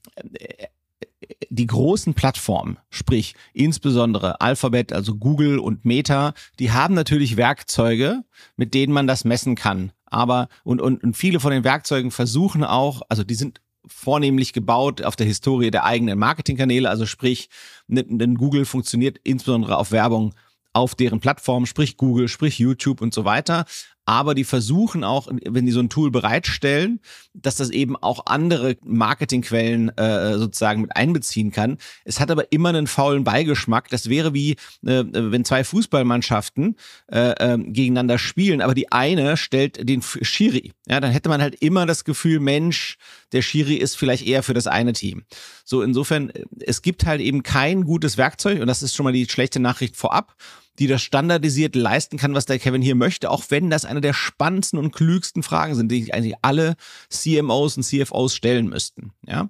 die 1.51 1.67
großen 1.67 2.15
Plattformen, 2.15 2.79
sprich 2.91 3.35
insbesondere 3.53 4.41
Alphabet, 4.41 4.93
also 4.93 5.17
Google 5.17 5.59
und 5.59 5.85
Meta, 5.85 6.35
die 6.59 6.73
haben 6.73 6.95
natürlich 6.95 7.37
Werkzeuge, 7.37 8.25
mit 8.57 8.75
denen 8.75 8.93
man 8.93 9.07
das 9.07 9.25
messen 9.25 9.55
kann. 9.55 9.93
Aber 10.07 10.49
und, 10.65 10.81
und, 10.81 11.03
und 11.03 11.17
viele 11.17 11.41
von 11.41 11.51
den 11.51 11.65
Werkzeugen 11.65 12.11
versuchen 12.11 12.65
auch, 12.65 13.03
also 13.09 13.25
die 13.25 13.35
sind 13.35 13.61
vornehmlich 13.89 14.53
gebaut 14.53 15.03
auf 15.03 15.17
der 15.17 15.27
Historie 15.27 15.71
der 15.71 15.85
eigenen 15.85 16.19
Marketingkanäle. 16.19 16.89
Also 16.89 17.07
sprich, 17.07 17.49
denn 17.87 18.37
Google 18.37 18.65
funktioniert 18.65 19.19
insbesondere 19.25 19.77
auf 19.77 19.93
Werbung 19.93 20.35
auf 20.73 20.95
deren 20.95 21.21
Plattform, 21.21 21.67
sprich 21.67 21.97
Google, 21.97 22.29
sprich 22.29 22.59
YouTube 22.59 23.01
und 23.01 23.13
so 23.13 23.25
weiter 23.25 23.65
aber 24.09 24.35
die 24.35 24.45
versuchen 24.45 25.05
auch, 25.05 25.29
wenn 25.31 25.67
die 25.67 25.73
so 25.73 25.81
ein 25.81 25.91
Tool 25.91 26.11
bereitstellen, 26.11 27.01
dass 27.35 27.57
das 27.57 27.69
eben 27.69 27.95
auch 27.95 28.25
andere 28.25 28.79
Marketingquellen 28.83 29.91
äh, 29.99 30.39
sozusagen 30.39 30.81
mit 30.81 30.97
einbeziehen 30.97 31.53
kann. 31.53 31.77
Es 32.07 32.19
hat 32.19 32.31
aber 32.31 32.51
immer 32.51 32.71
einen 32.71 32.87
faulen 32.87 33.23
Beigeschmack. 33.23 33.91
Das 33.91 34.09
wäre 34.09 34.33
wie, 34.33 34.53
äh, 34.87 35.05
wenn 35.13 35.45
zwei 35.45 35.63
Fußballmannschaften 35.63 36.77
äh, 37.13 37.33
äh, 37.33 37.59
gegeneinander 37.59 38.17
spielen, 38.17 38.63
aber 38.63 38.73
die 38.73 38.91
eine 38.91 39.37
stellt 39.37 39.87
den 39.87 40.01
Schiri. 40.01 40.73
Ja, 40.87 41.01
dann 41.01 41.13
hätte 41.13 41.29
man 41.29 41.43
halt 41.43 41.57
immer 41.57 41.85
das 41.85 42.05
Gefühl, 42.05 42.41
Mensch, 42.41 42.97
der 43.33 43.43
Schiri 43.43 43.75
ist 43.75 43.99
vielleicht 43.99 44.27
eher 44.27 44.43
für 44.43 44.55
das 44.55 44.67
eine 44.67 44.95
Team. 44.95 45.25
So, 45.67 45.83
insofern, 45.83 46.31
äh, 46.31 46.45
es 46.61 46.81
gibt 46.81 47.05
halt 47.05 47.21
eben 47.21 47.43
kein 47.43 47.85
gutes 47.85 48.17
Werkzeug 48.17 48.63
und 48.63 48.69
das 48.69 48.83
ist 48.83 48.97
schon 48.97 49.05
mal 49.05 49.13
die 49.13 49.29
schlechte 49.29 49.61
Nachricht 49.61 49.97
vorab 49.97 50.35
die 50.79 50.87
das 50.87 51.03
standardisiert 51.03 51.75
leisten 51.75 52.17
kann, 52.19 52.35
was 52.35 52.47
der 52.47 52.59
Kevin 52.59 52.83
hier 52.83 52.95
möchte, 52.95 53.31
auch 53.31 53.45
wenn 53.49 53.71
das 53.71 53.85
eine 53.85 54.01
der 54.01 54.15
spannendsten 54.15 54.79
und 54.79 54.93
klügsten 54.93 55.43
Fragen 55.43 55.75
sind, 55.75 55.91
die 55.91 56.13
eigentlich 56.13 56.37
alle 56.43 56.77
CMOs 57.11 57.77
und 57.77 57.83
CFOs 57.83 58.35
stellen 58.35 58.69
müssten. 58.69 59.13
Ja. 59.27 59.49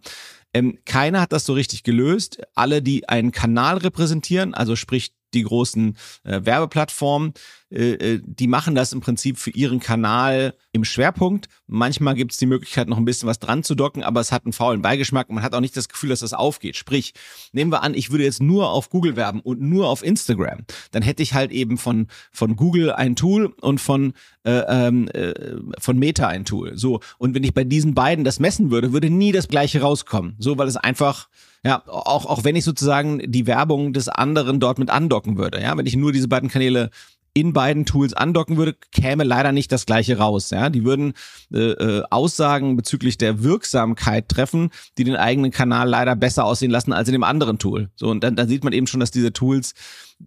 Ähm, 0.54 0.78
keiner 0.86 1.20
hat 1.20 1.32
das 1.32 1.44
so 1.44 1.52
richtig 1.52 1.82
gelöst. 1.82 2.40
Alle, 2.54 2.82
die 2.82 3.08
einen 3.08 3.32
Kanal 3.32 3.78
repräsentieren, 3.78 4.54
also 4.54 4.76
sprich 4.76 5.12
die 5.34 5.42
großen 5.42 5.96
äh, 6.24 6.40
Werbeplattformen, 6.44 7.34
äh, 7.70 7.92
äh, 7.92 8.20
die 8.24 8.46
machen 8.46 8.74
das 8.74 8.92
im 8.92 9.00
Prinzip 9.00 9.38
für 9.38 9.50
ihren 9.50 9.80
Kanal 9.80 10.54
im 10.72 10.84
Schwerpunkt. 10.84 11.48
Manchmal 11.66 12.14
gibt 12.14 12.32
es 12.32 12.38
die 12.38 12.46
Möglichkeit, 12.46 12.88
noch 12.88 12.96
ein 12.96 13.04
bisschen 13.04 13.28
was 13.28 13.38
dran 13.38 13.62
zu 13.62 13.74
docken, 13.74 14.02
aber 14.02 14.20
es 14.20 14.32
hat 14.32 14.44
einen 14.44 14.52
faulen 14.52 14.80
Beigeschmack. 14.80 15.28
Man 15.30 15.42
hat 15.42 15.54
auch 15.54 15.60
nicht 15.60 15.76
das 15.76 15.88
Gefühl, 15.88 16.10
dass 16.10 16.20
das 16.20 16.32
aufgeht. 16.32 16.76
Sprich, 16.76 17.12
nehmen 17.52 17.70
wir 17.70 17.82
an, 17.82 17.94
ich 17.94 18.10
würde 18.10 18.24
jetzt 18.24 18.40
nur 18.40 18.70
auf 18.70 18.88
Google 18.88 19.16
werben 19.16 19.40
und 19.40 19.60
nur 19.60 19.88
auf 19.88 20.02
Instagram. 20.02 20.64
Dann 20.92 21.02
hätte 21.02 21.22
ich 21.22 21.34
halt 21.34 21.50
eben 21.50 21.76
von, 21.76 22.06
von 22.32 22.56
Google 22.56 22.92
ein 22.92 23.16
Tool 23.16 23.54
und 23.60 23.80
von, 23.80 24.14
äh, 24.44 24.62
ähm, 24.68 25.08
äh, 25.08 25.34
von 25.78 25.98
Meta 25.98 26.26
ein 26.26 26.44
Tool. 26.44 26.78
So. 26.78 27.00
Und 27.18 27.34
wenn 27.34 27.44
ich 27.44 27.52
bei 27.52 27.64
diesen 27.64 27.94
beiden 27.94 28.24
das 28.24 28.40
messen 28.40 28.70
würde, 28.70 28.92
würde 28.92 29.10
nie 29.10 29.32
das 29.32 29.48
gleiche 29.48 29.82
rauskommen. 29.82 30.36
So, 30.38 30.56
weil 30.56 30.68
es 30.68 30.76
einfach 30.76 31.28
ja, 31.64 31.82
auch, 31.86 32.26
auch 32.26 32.44
wenn 32.44 32.56
ich 32.56 32.64
sozusagen 32.64 33.20
die 33.30 33.46
Werbung 33.46 33.92
des 33.92 34.08
anderen 34.08 34.60
dort 34.60 34.78
mit 34.78 34.90
andocken 34.90 35.36
würde. 35.38 35.60
Ja, 35.60 35.76
wenn 35.76 35.86
ich 35.86 35.96
nur 35.96 36.12
diese 36.12 36.28
beiden 36.28 36.48
Kanäle 36.48 36.90
in 37.34 37.52
beiden 37.52 37.84
Tools 37.84 38.14
andocken 38.14 38.56
würde, 38.56 38.74
käme 38.90 39.22
leider 39.22 39.52
nicht 39.52 39.70
das 39.70 39.86
gleiche 39.86 40.18
raus. 40.18 40.50
Ja, 40.50 40.70
die 40.70 40.84
würden 40.84 41.12
äh, 41.52 41.70
äh, 41.70 42.02
Aussagen 42.10 42.76
bezüglich 42.76 43.16
der 43.16 43.42
Wirksamkeit 43.42 44.28
treffen, 44.28 44.70
die 44.96 45.04
den 45.04 45.16
eigenen 45.16 45.50
Kanal 45.50 45.88
leider 45.88 46.16
besser 46.16 46.44
aussehen 46.44 46.70
lassen 46.70 46.92
als 46.92 47.08
in 47.08 47.12
dem 47.12 47.22
anderen 47.22 47.58
Tool. 47.58 47.90
So 47.94 48.08
und 48.08 48.24
dann, 48.24 48.34
dann 48.34 48.48
sieht 48.48 48.64
man 48.64 48.72
eben 48.72 48.86
schon, 48.86 49.00
dass 49.00 49.10
diese 49.10 49.32
Tools 49.32 49.74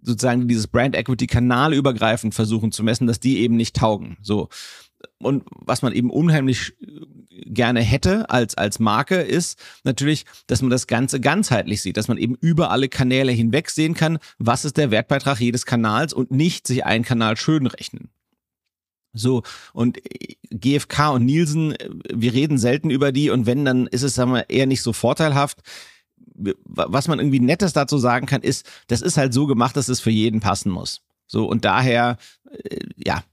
sozusagen 0.00 0.48
dieses 0.48 0.68
Brand 0.68 0.96
Equity 0.96 1.26
kanalübergreifend 1.26 2.34
versuchen 2.34 2.72
zu 2.72 2.82
messen, 2.82 3.06
dass 3.06 3.20
die 3.20 3.40
eben 3.40 3.56
nicht 3.56 3.76
taugen. 3.76 4.16
So 4.22 4.48
und 5.24 5.44
was 5.50 5.82
man 5.82 5.92
eben 5.92 6.10
unheimlich 6.10 6.74
gerne 7.46 7.80
hätte 7.80 8.30
als, 8.30 8.56
als 8.56 8.78
Marke 8.78 9.16
ist 9.16 9.58
natürlich, 9.84 10.24
dass 10.46 10.62
man 10.62 10.70
das 10.70 10.86
Ganze 10.86 11.20
ganzheitlich 11.20 11.82
sieht, 11.82 11.96
dass 11.96 12.08
man 12.08 12.18
eben 12.18 12.36
über 12.36 12.70
alle 12.70 12.88
Kanäle 12.88 13.32
hinweg 13.32 13.70
sehen 13.70 13.94
kann, 13.94 14.18
was 14.38 14.64
ist 14.64 14.76
der 14.76 14.90
Wertbeitrag 14.90 15.40
jedes 15.40 15.66
Kanals 15.66 16.12
und 16.12 16.30
nicht 16.30 16.66
sich 16.66 16.84
einen 16.84 17.04
Kanal 17.04 17.36
schön 17.36 17.66
rechnen. 17.66 18.10
So, 19.14 19.42
und 19.74 19.98
GFK 20.50 21.10
und 21.12 21.26
Nielsen, 21.26 21.74
wir 22.10 22.32
reden 22.32 22.56
selten 22.56 22.88
über 22.88 23.12
die 23.12 23.28
und 23.28 23.44
wenn, 23.44 23.64
dann 23.64 23.86
ist 23.86 24.02
es, 24.02 24.14
sagen 24.14 24.32
wir, 24.32 24.48
eher 24.48 24.66
nicht 24.66 24.82
so 24.82 24.92
vorteilhaft 24.92 25.60
was 26.64 27.08
man 27.08 27.18
irgendwie 27.18 27.40
Nettes 27.40 27.72
dazu 27.72 27.98
sagen 27.98 28.26
kann, 28.26 28.42
ist, 28.42 28.66
das 28.86 29.02
ist 29.02 29.16
halt 29.16 29.34
so 29.34 29.46
gemacht, 29.46 29.76
dass 29.76 29.88
es 29.88 30.00
für 30.00 30.10
jeden 30.10 30.40
passen 30.40 30.70
muss. 30.70 31.02
So, 31.32 31.46
und 31.46 31.64
daher, 31.64 32.18
äh, 32.50 32.80
ja, 32.94 33.24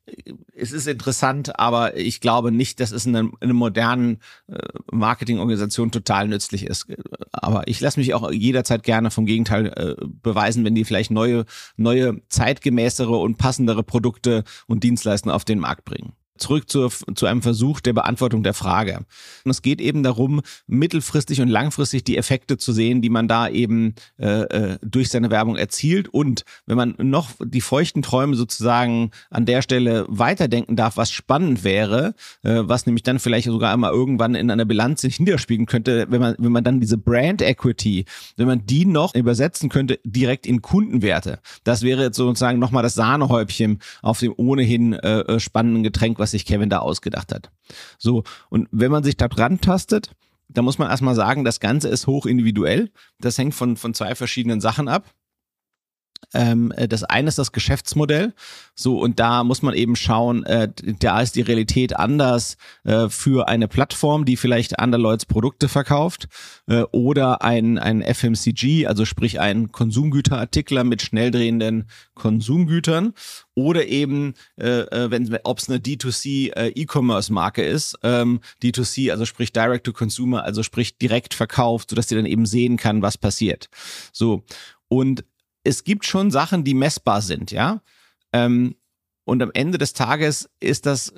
es 0.55 0.71
ist 0.71 0.88
interessant, 0.88 1.59
aber 1.59 1.97
ich 1.97 2.21
glaube 2.21 2.49
nicht, 2.49 2.79
dass 2.79 2.91
es 2.91 3.05
in 3.05 3.13
einer, 3.13 3.27
in 3.27 3.38
einer 3.41 3.53
modernen 3.53 4.19
äh, 4.47 4.57
Marketingorganisation 4.89 5.91
total 5.91 6.29
nützlich 6.29 6.65
ist. 6.65 6.88
Aber 7.33 7.67
ich 7.67 7.81
lasse 7.81 7.99
mich 7.99 8.13
auch 8.13 8.31
jederzeit 8.31 8.83
gerne 8.83 9.12
vom 9.12 9.25
Gegenteil 9.25 9.67
äh, 9.75 10.05
beweisen, 10.23 10.63
wenn 10.63 10.75
die 10.75 10.85
vielleicht 10.85 11.12
neue, 11.12 11.43
neue, 11.75 12.21
zeitgemäßere 12.29 13.17
und 13.17 13.38
passendere 13.38 13.83
Produkte 13.83 14.45
und 14.65 14.85
Dienstleistungen 14.85 15.35
auf 15.35 15.43
den 15.43 15.59
Markt 15.59 15.83
bringen 15.83 16.13
zurück 16.39 16.69
zu, 16.69 16.89
zu 16.89 17.25
einem 17.25 17.41
Versuch 17.41 17.80
der 17.80 17.93
Beantwortung 17.93 18.43
der 18.43 18.54
Frage. 18.54 19.06
Und 19.43 19.52
es 19.52 19.62
geht 19.62 19.82
eben 19.82 20.04
darum, 20.04 20.41
mittelfristig 20.67 21.41
und 21.41 21.49
langfristig 21.49 22.04
die 22.04 22.17
Effekte 22.17 22.58
zu 22.58 22.73
sehen, 22.73 23.02
die 23.02 23.10
man 23.10 23.28
da 23.28 23.47
eben 23.49 23.95
äh, 24.17 24.41
äh, 24.41 24.78
durch 24.82 25.10
seine 25.10 25.32
Werbung 25.32 25.56
erzielt. 25.56 26.08
Und 26.10 26.43
wenn 26.65 26.78
man 26.78 26.95
noch 26.97 27.32
die 27.43 27.62
feuchten 27.62 28.02
Träume 28.02 28.36
sozusagen 28.36 29.12
an 29.30 29.45
der 29.45 29.62
Stelle 29.62 30.06
weiterdenken 30.08 30.75
darf, 30.75 30.97
was 30.97 31.12
spannend 31.12 31.63
wäre, 31.63 32.13
äh, 32.43 32.62
was 32.63 32.86
nämlich 32.86 33.04
dann 33.04 33.19
vielleicht 33.19 33.47
sogar 33.47 33.73
einmal 33.73 33.91
irgendwann 33.91 34.36
in 34.36 34.52
einer 34.52 34.65
Bilanz 34.65 35.02
sich 35.02 35.19
niederspiegeln 35.19 35.65
könnte, 35.65 36.08
wenn 36.10 36.21
man, 36.21 36.36
wenn 36.38 36.52
man 36.52 36.63
dann 36.63 36.80
diese 36.80 36.97
Brand 36.97 37.41
Equity, 37.41 38.06
wenn 38.38 38.47
man 38.47 38.65
die 38.65 38.86
noch 38.86 39.15
übersetzen 39.15 39.69
könnte, 39.69 39.99
direkt 40.04 40.45
in 40.45 40.62
Kundenwerte. 40.62 41.39
Das 41.63 41.82
wäre 41.82 42.04
jetzt 42.04 42.17
sozusagen 42.17 42.60
nochmal 42.60 42.84
das 42.84 42.93
Sahnehäubchen 42.93 43.80
auf 44.02 44.19
dem 44.19 44.34
ohnehin 44.36 44.93
äh, 44.93 45.19
äh 45.21 45.39
spannenden 45.39 45.84
Getränk, 45.84 46.19
was 46.19 46.29
was 46.30 46.32
sich 46.32 46.46
Kevin 46.46 46.70
da 46.70 46.80
ausgedacht 46.80 47.34
hat. 47.34 47.52
So, 47.98 48.24
und 48.50 48.68
wenn 48.72 48.92
man 48.92 49.04
sich 49.04 49.18
da 49.18 49.28
dran 49.28 49.62
tastet, 49.62 50.12
da 50.48 50.62
muss 50.62 50.78
man 50.78 50.89
erstmal 50.89 51.15
sagen, 51.15 51.44
das 51.44 51.60
Ganze 51.60 51.89
ist 51.89 52.08
hoch 52.08 52.26
individuell. 52.26 52.92
Das 53.20 53.38
hängt 53.38 53.56
von, 53.56 53.78
von 53.78 53.94
zwei 53.94 54.15
verschiedenen 54.15 54.62
Sachen 54.62 54.88
ab. 54.88 55.12
Ähm, 56.34 56.72
äh, 56.76 56.88
das 56.88 57.04
eine 57.04 57.28
ist 57.28 57.39
das 57.39 57.52
Geschäftsmodell. 57.52 58.34
So, 58.76 59.00
und 59.00 59.20
da 59.20 59.44
muss 59.44 59.62
man 59.62 59.74
eben 59.74 59.96
schauen, 59.96 60.46
äh, 60.46 60.70
da 61.00 61.22
ist 61.22 61.36
die 61.36 61.42
Realität 61.42 61.96
anders 61.96 62.58
äh, 62.84 63.10
für 63.10 63.48
eine 63.48 63.68
Plattform, 63.68 64.26
die 64.26 64.38
vielleicht 64.38 64.82
Underlords 64.82 65.26
Produkte 65.26 65.68
verkauft, 65.68 66.28
äh, 66.68 66.84
oder 66.92 67.42
ein, 67.42 67.78
ein 67.78 68.02
FMCG, 68.02 68.88
also 68.88 69.06
sprich 69.06 69.39
ein 69.39 69.72
Konsumgüterartikler 69.72 70.84
mit 70.84 71.02
schnell 71.02 71.32
drehenden 71.32 71.89
Konsumgütern, 72.13 73.13
oder 73.56 73.88
eben, 73.88 74.36
äh, 74.58 74.82
äh 74.82 75.39
ob 75.44 75.60
es 75.60 75.70
eine 75.70 75.80
D2C 75.80 76.52
äh, 76.56 77.63
ist, 77.63 77.98
ähm, 78.04 78.39
D2C, 78.63 79.12
also 79.12 79.26
sprich 79.26 79.52
Direct 79.52 79.86
to 79.86 79.94
Consumer, 79.94 80.44
also 80.44 80.63
sprich 80.63 80.98
direkt 80.98 81.34
verkauft, 81.34 81.89
sodass 81.89 82.08
die 82.08 82.15
dann 82.15 82.26
eben 82.26 82.46
sehen 82.46 82.78
kann, 82.78 83.02
was 83.02 83.18
passiert. 83.18 83.70
So. 84.13 84.44
Und 84.88 85.24
es 85.63 85.84
gibt 85.84 86.06
schon 86.06 86.32
Sachen, 86.32 86.63
die 86.63 86.74
messbar 86.74 87.22
sind, 87.22 87.52
ja. 87.52 87.82
Ähm, 88.34 88.76
und 89.26 89.41
am 89.43 89.52
Ende 89.54 89.78
des 89.78 89.93
Tages 89.93 90.50
ist 90.60 90.86
das, 90.86 91.13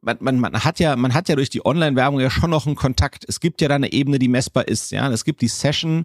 man, 0.00 0.18
man, 0.20 0.40
man 0.40 0.64
hat 0.64 0.80
ja, 0.80 0.96
man 0.96 1.14
hat 1.14 1.28
ja 1.28 1.36
durch 1.36 1.50
die 1.50 1.64
Online-Werbung 1.64 2.20
ja 2.20 2.30
schon 2.30 2.50
noch 2.50 2.66
einen 2.66 2.76
Kontakt. 2.76 3.24
Es 3.28 3.40
gibt 3.40 3.60
ja 3.60 3.68
da 3.68 3.76
eine 3.76 3.92
Ebene, 3.92 4.18
die 4.18 4.28
messbar 4.28 4.66
ist, 4.68 4.90
ja. 4.90 5.10
Es 5.10 5.24
gibt 5.24 5.40
die 5.40 5.48
Session, 5.48 6.04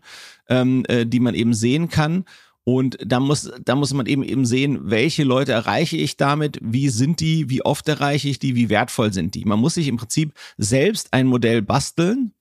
ähm, 0.49 0.85
äh, 0.87 1.05
die 1.05 1.19
man 1.19 1.35
eben 1.35 1.53
sehen 1.53 1.89
kann. 1.89 2.25
Und 2.65 2.97
da 3.03 3.19
muss, 3.19 3.51
da 3.65 3.75
muss 3.75 3.93
man 3.93 4.05
eben 4.05 4.23
eben 4.23 4.45
sehen, 4.45 4.79
welche 4.83 5.25
Leute 5.25 5.51
erreiche 5.51 5.97
ich 5.97 6.15
damit, 6.15 6.59
wie 6.61 6.87
sind 6.87 7.19
die, 7.19 7.49
wie 7.49 7.65
oft 7.65 7.87
erreiche 7.89 8.29
ich 8.29 8.39
die, 8.39 8.55
wie 8.55 8.69
wertvoll 8.69 9.11
sind 9.11 9.35
die. 9.35 9.43
Man 9.43 9.59
muss 9.59 9.73
sich 9.73 9.89
im 9.89 9.97
Prinzip 9.97 10.33
selbst 10.57 11.11
ein 11.11 11.27
Modell 11.27 11.61
basteln 11.61 12.33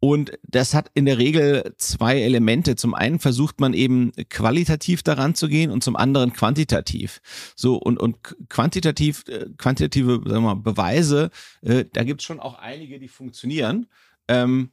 und 0.00 0.32
das 0.42 0.72
hat 0.72 0.90
in 0.94 1.04
der 1.04 1.18
Regel 1.18 1.74
zwei 1.76 2.20
Elemente. 2.22 2.74
Zum 2.74 2.94
einen 2.94 3.18
versucht 3.18 3.60
man 3.60 3.74
eben 3.74 4.12
qualitativ 4.30 5.02
daran 5.02 5.34
zu 5.34 5.46
gehen 5.46 5.70
und 5.70 5.84
zum 5.84 5.94
anderen 5.94 6.32
quantitativ. 6.32 7.20
So 7.54 7.76
und, 7.76 8.00
und 8.00 8.16
quantitativ, 8.48 9.24
äh, 9.28 9.46
quantitative 9.58 10.22
sagen 10.24 10.42
wir 10.42 10.54
mal, 10.54 10.54
Beweise, 10.54 11.30
äh, 11.60 11.84
da 11.92 12.02
gibt's 12.04 12.24
schon 12.24 12.40
auch 12.40 12.58
einige, 12.58 12.98
die 12.98 13.08
funktionieren. 13.08 13.86
Ähm, 14.26 14.70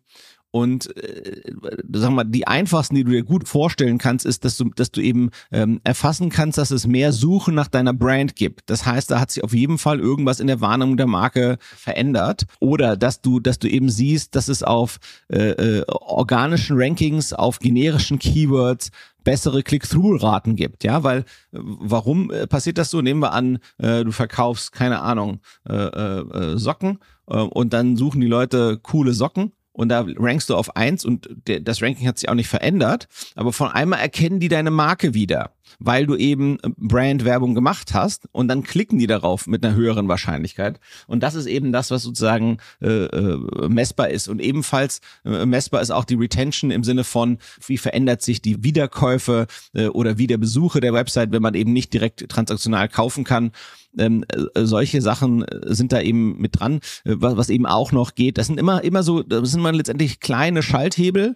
und 0.58 0.98
äh, 0.98 1.54
sag 1.94 2.12
mal, 2.12 2.24
die 2.24 2.48
einfachsten, 2.48 2.96
die 2.96 3.04
du 3.04 3.12
dir 3.12 3.24
gut 3.24 3.48
vorstellen 3.48 4.00
kannst, 4.00 4.26
ist, 4.26 4.44
dass 4.44 4.58
du, 4.58 4.72
dass 4.76 4.90
du 4.90 5.02
eben 5.02 5.30
ähm, 5.52 5.80
erfassen 5.84 6.30
kannst, 6.30 6.58
dass 6.58 6.72
es 6.72 6.88
mehr 6.88 7.14
Suchen 7.14 7.54
nach 7.54 7.68
deiner 7.68 7.94
Brand 7.94 8.36
gibt. 8.36 8.68
Das 8.72 8.86
heißt, 8.86 9.12
da 9.12 9.20
hat 9.20 9.30
sich 9.30 9.44
auf 9.44 9.54
jeden 9.54 9.78
Fall 9.78 10.00
irgendwas 10.00 10.40
in 10.40 10.48
der 10.48 10.60
Wahrnehmung 10.60 10.98
der 10.98 11.06
Marke 11.06 11.60
verändert. 11.60 12.48
Oder 12.60 12.98
dass 12.98 13.22
du, 13.22 13.40
dass 13.40 13.60
du 13.60 13.70
eben 13.70 13.90
siehst, 13.90 14.36
dass 14.36 14.48
es 14.48 14.64
auf 14.64 14.98
äh, 15.32 15.50
äh, 15.50 15.86
organischen 15.88 16.76
Rankings, 16.80 17.34
auf 17.34 17.60
generischen 17.60 18.18
Keywords 18.18 18.90
bessere 19.24 19.62
Click-Through-Raten 19.62 20.56
gibt, 20.56 20.84
ja, 20.86 21.04
weil 21.04 21.20
äh, 21.20 21.24
warum 21.52 22.32
äh, 22.32 22.48
passiert 22.48 22.80
das 22.80 22.90
so? 22.90 23.02
Nehmen 23.02 23.22
wir 23.22 23.34
an, 23.34 23.60
äh, 23.78 24.04
du 24.04 24.12
verkaufst 24.12 24.72
keine 24.72 25.02
Ahnung 25.02 25.42
äh, 25.70 25.76
äh, 25.76 26.58
Socken 26.58 27.00
und 27.26 27.74
dann 27.74 27.98
suchen 27.98 28.22
die 28.22 28.28
Leute 28.28 28.80
coole 28.82 29.12
Socken 29.12 29.52
und 29.78 29.90
da 29.90 30.06
rankst 30.18 30.50
du 30.50 30.56
auf 30.56 30.76
eins 30.76 31.06
und 31.06 31.30
das 31.46 31.82
Ranking 31.84 32.08
hat 32.08 32.18
sich 32.18 32.28
auch 32.28 32.34
nicht 32.34 32.50
verändert, 32.50 33.08
aber 33.36 33.54
von 33.54 33.70
einmal 33.70 34.00
erkennen 34.00 34.40
die 34.40 34.50
deine 34.50 34.72
Marke 34.72 35.14
wieder, 35.14 35.52
weil 35.80 36.06
du 36.06 36.16
eben 36.16 36.58
äh, 36.60 36.70
Brandwerbung 36.78 37.56
gemacht 37.56 37.94
hast 37.94 38.28
und 38.32 38.48
dann 38.48 38.64
klicken 38.64 39.00
die 39.00 39.08
darauf 39.08 39.48
mit 39.48 39.66
einer 39.66 39.76
höheren 39.76 40.08
Wahrscheinlichkeit. 40.08 40.80
Und 41.08 41.24
das 41.24 41.36
ist 41.36 41.46
eben 41.46 41.72
das, 41.72 41.92
was 41.92 42.04
sozusagen 42.04 42.58
äh, 42.82 43.06
äh, 43.06 43.70
messbar 43.70 44.10
ist. 44.10 44.28
Und 44.28 44.42
ebenfalls 44.42 45.02
äh, 45.26 45.46
messbar 45.46 45.82
ist 45.82 45.92
auch 45.92 46.06
die 46.06 46.16
Retention 46.16 46.72
im 46.72 46.84
Sinne 46.84 47.04
von, 47.04 47.38
wie 47.66 47.78
verändert 47.78 48.22
sich 48.22 48.42
die 48.42 48.64
Wiederkäufe 48.64 49.48
äh, 49.74 49.88
oder 49.88 50.18
Wiederbesuche 50.18 50.80
der 50.80 50.94
Website, 50.94 51.32
wenn 51.32 51.42
man 51.42 51.54
eben 51.54 51.74
nicht 51.74 51.94
direkt 51.94 52.28
transaktional 52.30 52.90
kaufen 52.90 53.24
kann. 53.24 53.52
Ähm, 53.98 54.24
äh, 54.30 54.66
solche 54.66 55.02
Sachen 55.02 55.44
äh, 55.44 55.74
sind 55.74 55.92
da 55.92 56.02
eben 56.02 56.38
mit 56.38 56.60
dran, 56.60 56.76
äh, 57.04 57.16
was, 57.16 57.38
was 57.38 57.50
eben 57.50 57.66
auch 57.66 57.92
noch 57.92 58.16
geht. 58.16 58.38
Das 58.38 58.48
sind 58.48 58.60
immer, 58.60 58.84
immer 58.84 59.04
so, 59.04 59.24
das 59.24 59.52
sind 59.52 59.62
mal 59.62 59.76
letztendlich 59.76 60.20
kleine 60.20 60.62
Schalthebel, 60.62 61.36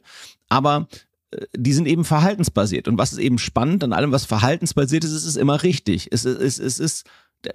aber 0.50 0.88
die 1.56 1.74
sind 1.74 1.88
eben 1.88 2.04
verhaltensbasiert. 2.04 2.88
Und 2.88 2.98
was 2.98 3.14
ist 3.14 3.20
eben 3.20 3.38
spannend 3.38 3.84
an 3.84 3.94
allem, 3.94 4.12
was 4.12 4.26
verhaltensbasiert 4.26 5.04
ist, 5.04 5.14
ist 5.14 5.26
es 5.26 5.36
immer 5.36 5.64
richtig. 5.64 6.10
Es, 6.12 6.26
es, 6.26 6.60
es 6.60 6.80
ist 6.80 7.06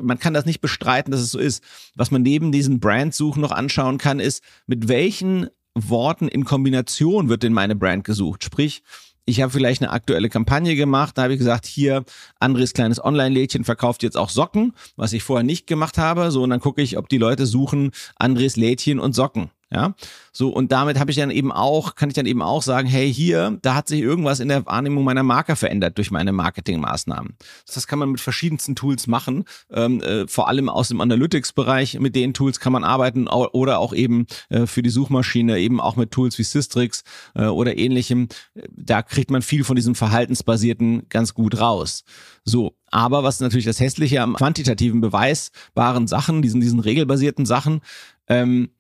man 0.01 0.19
kann 0.19 0.35
das 0.35 0.47
nicht 0.47 0.61
bestreiten, 0.61 1.13
dass 1.13 1.21
es 1.21 1.31
so 1.31 1.39
ist. 1.39 1.63
Was 1.95 2.11
man 2.11 2.23
neben 2.23 2.53
diesen 2.53 2.81
Brandsuchen 2.81 3.41
noch 3.41 3.53
anschauen 3.53 3.99
kann, 3.99 4.21
ist, 4.21 4.43
mit 4.67 4.89
welchen 4.89 5.49
Worten 5.75 6.29
in 6.29 6.45
Kombination 6.45 7.29
wird 7.29 7.43
denn 7.43 7.53
meine 7.53 7.77
Brand 7.77 8.05
gesucht? 8.05 8.43
Sprich, 8.43 8.83
ich 9.27 9.43
habe 9.43 9.53
vielleicht 9.53 9.83
eine 9.83 9.91
aktuelle 9.91 10.29
Kampagne 10.29 10.77
gemacht, 10.77 11.19
da 11.19 11.25
habe 11.25 11.35
ich 11.35 11.39
gesagt, 11.39 11.67
hier, 11.67 12.05
Andres 12.39 12.73
kleines 12.73 13.05
Online-Lädchen 13.05 13.65
verkauft 13.65 14.03
jetzt 14.03 14.17
auch 14.17 14.31
Socken, 14.31 14.73
was 14.95 15.13
ich 15.13 15.25
vorher 15.25 15.45
nicht 15.45 15.67
gemacht 15.67 15.99
habe. 15.99 16.31
So, 16.31 16.45
und 16.45 16.51
dann 16.51 16.61
gucke 16.61 16.81
ich, 16.81 16.97
ob 16.97 17.09
die 17.09 17.19
Leute 17.19 17.45
suchen 17.45 17.91
Andres 18.17 18.57
Lädchen 18.57 19.01
und 19.01 19.15
Socken. 19.15 19.51
Ja, 19.73 19.95
so 20.31 20.51
und 20.51 20.71
damit 20.71 20.97
habe 20.97 21.11
ich 21.11 21.17
dann 21.17 21.33
eben 21.33 21.51
auch, 21.51 21.97
kann 21.97 22.09
ich 22.09 22.15
dann 22.15 22.27
eben 22.27 22.41
auch 22.41 22.63
sagen, 22.63 22.87
hey, 22.87 23.13
hier, 23.13 23.59
da 23.63 23.75
hat 23.75 23.89
sich 23.89 24.01
irgendwas 24.01 24.39
in 24.39 24.47
der 24.47 24.65
Wahrnehmung 24.65 25.03
meiner 25.03 25.25
Marke 25.25 25.57
verändert 25.57 25.99
durch 25.99 26.13
meine 26.13 26.31
Marketingmaßnahmen. 26.33 27.37
Das 27.67 27.89
kann 27.89 27.99
man 27.99 28.13
mit 28.13 28.21
verschiedensten 28.21 28.77
Tools 28.77 29.09
machen, 29.09 29.45
ähm, 29.73 30.01
äh, 30.03 30.29
vor 30.29 30.47
allem 30.47 30.69
aus 30.69 30.87
dem 30.87 31.01
Analytics-Bereich. 31.01 31.99
Mit 31.99 32.15
den 32.15 32.33
Tools 32.33 32.61
kann 32.61 32.73
man 32.73 32.85
arbeiten 32.85 33.27
oder 33.27 33.81
auch 33.81 33.93
eben 33.93 34.27
äh, 34.51 34.67
für 34.67 34.83
die 34.83 34.91
Suchmaschine 34.91 35.59
eben 35.59 35.81
auch 35.81 35.97
mit 35.97 36.13
Tools 36.13 36.39
wie 36.39 36.45
Systrix 36.45 37.03
äh, 37.35 37.47
oder 37.47 37.77
ähnlichem. 37.77 38.29
Da 38.71 39.03
kriegt 39.03 39.33
man 39.33 39.43
viel 39.43 39.65
von 39.65 39.75
diesem 39.75 39.97
verhaltensbasierten 39.97 41.09
ganz 41.09 41.35
gut 41.35 41.59
raus. 41.59 42.05
So, 42.45 42.77
aber 42.93 43.25
was 43.25 43.41
natürlich 43.41 43.67
das 43.67 43.81
Hässliche 43.81 44.23
am 44.23 44.35
quantitativen 44.35 45.01
beweisbaren 45.01 46.07
Sachen, 46.07 46.41
diesen 46.41 46.61
diesen 46.61 46.79
regelbasierten 46.79 47.47
Sachen 47.47 47.81
ähm, 48.29 48.71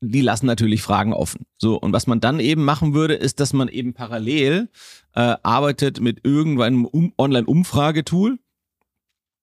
die 0.00 0.20
lassen 0.20 0.46
natürlich 0.46 0.82
Fragen 0.82 1.12
offen. 1.12 1.46
So, 1.58 1.76
und 1.78 1.92
was 1.92 2.06
man 2.06 2.20
dann 2.20 2.40
eben 2.40 2.64
machen 2.64 2.94
würde, 2.94 3.14
ist, 3.14 3.40
dass 3.40 3.52
man 3.52 3.68
eben 3.68 3.94
parallel 3.94 4.68
äh, 5.14 5.36
arbeitet 5.42 6.00
mit 6.00 6.24
irgendeinem 6.24 6.84
um 6.84 7.12
Online-Umfragetool 7.18 8.38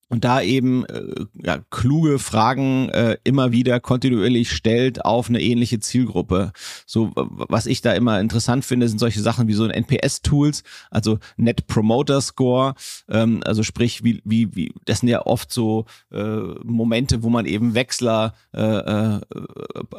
und 0.07 0.23
da 0.23 0.41
eben 0.41 0.85
äh, 0.85 1.25
ja, 1.43 1.59
kluge 1.71 2.19
Fragen 2.19 2.89
äh, 2.89 3.17
immer 3.23 3.51
wieder 3.51 3.79
kontinuierlich 3.79 4.51
stellt 4.51 5.03
auf 5.03 5.29
eine 5.29 5.41
ähnliche 5.41 5.79
Zielgruppe. 5.79 6.51
So 6.85 7.11
was 7.15 7.65
ich 7.65 7.81
da 7.81 7.93
immer 7.93 8.19
interessant 8.19 8.65
finde, 8.65 8.87
sind 8.87 8.99
solche 8.99 9.21
Sachen 9.21 9.47
wie 9.47 9.53
so 9.53 9.63
ein 9.63 9.71
NPS-Tools, 9.71 10.63
also 10.91 11.17
Net 11.37 11.65
Promoter 11.65 12.21
Score, 12.21 12.75
ähm, 13.09 13.41
also 13.45 13.63
sprich 13.63 14.03
wie 14.03 14.21
wie 14.25 14.55
wie 14.55 14.73
das 14.85 14.99
sind 14.99 15.09
ja 15.09 15.25
oft 15.25 15.51
so 15.51 15.85
äh, 16.11 16.39
Momente, 16.63 17.23
wo 17.23 17.29
man 17.29 17.45
eben 17.45 17.73
Wechsler, 17.73 18.35
äh, 18.53 18.61
äh, 18.61 19.21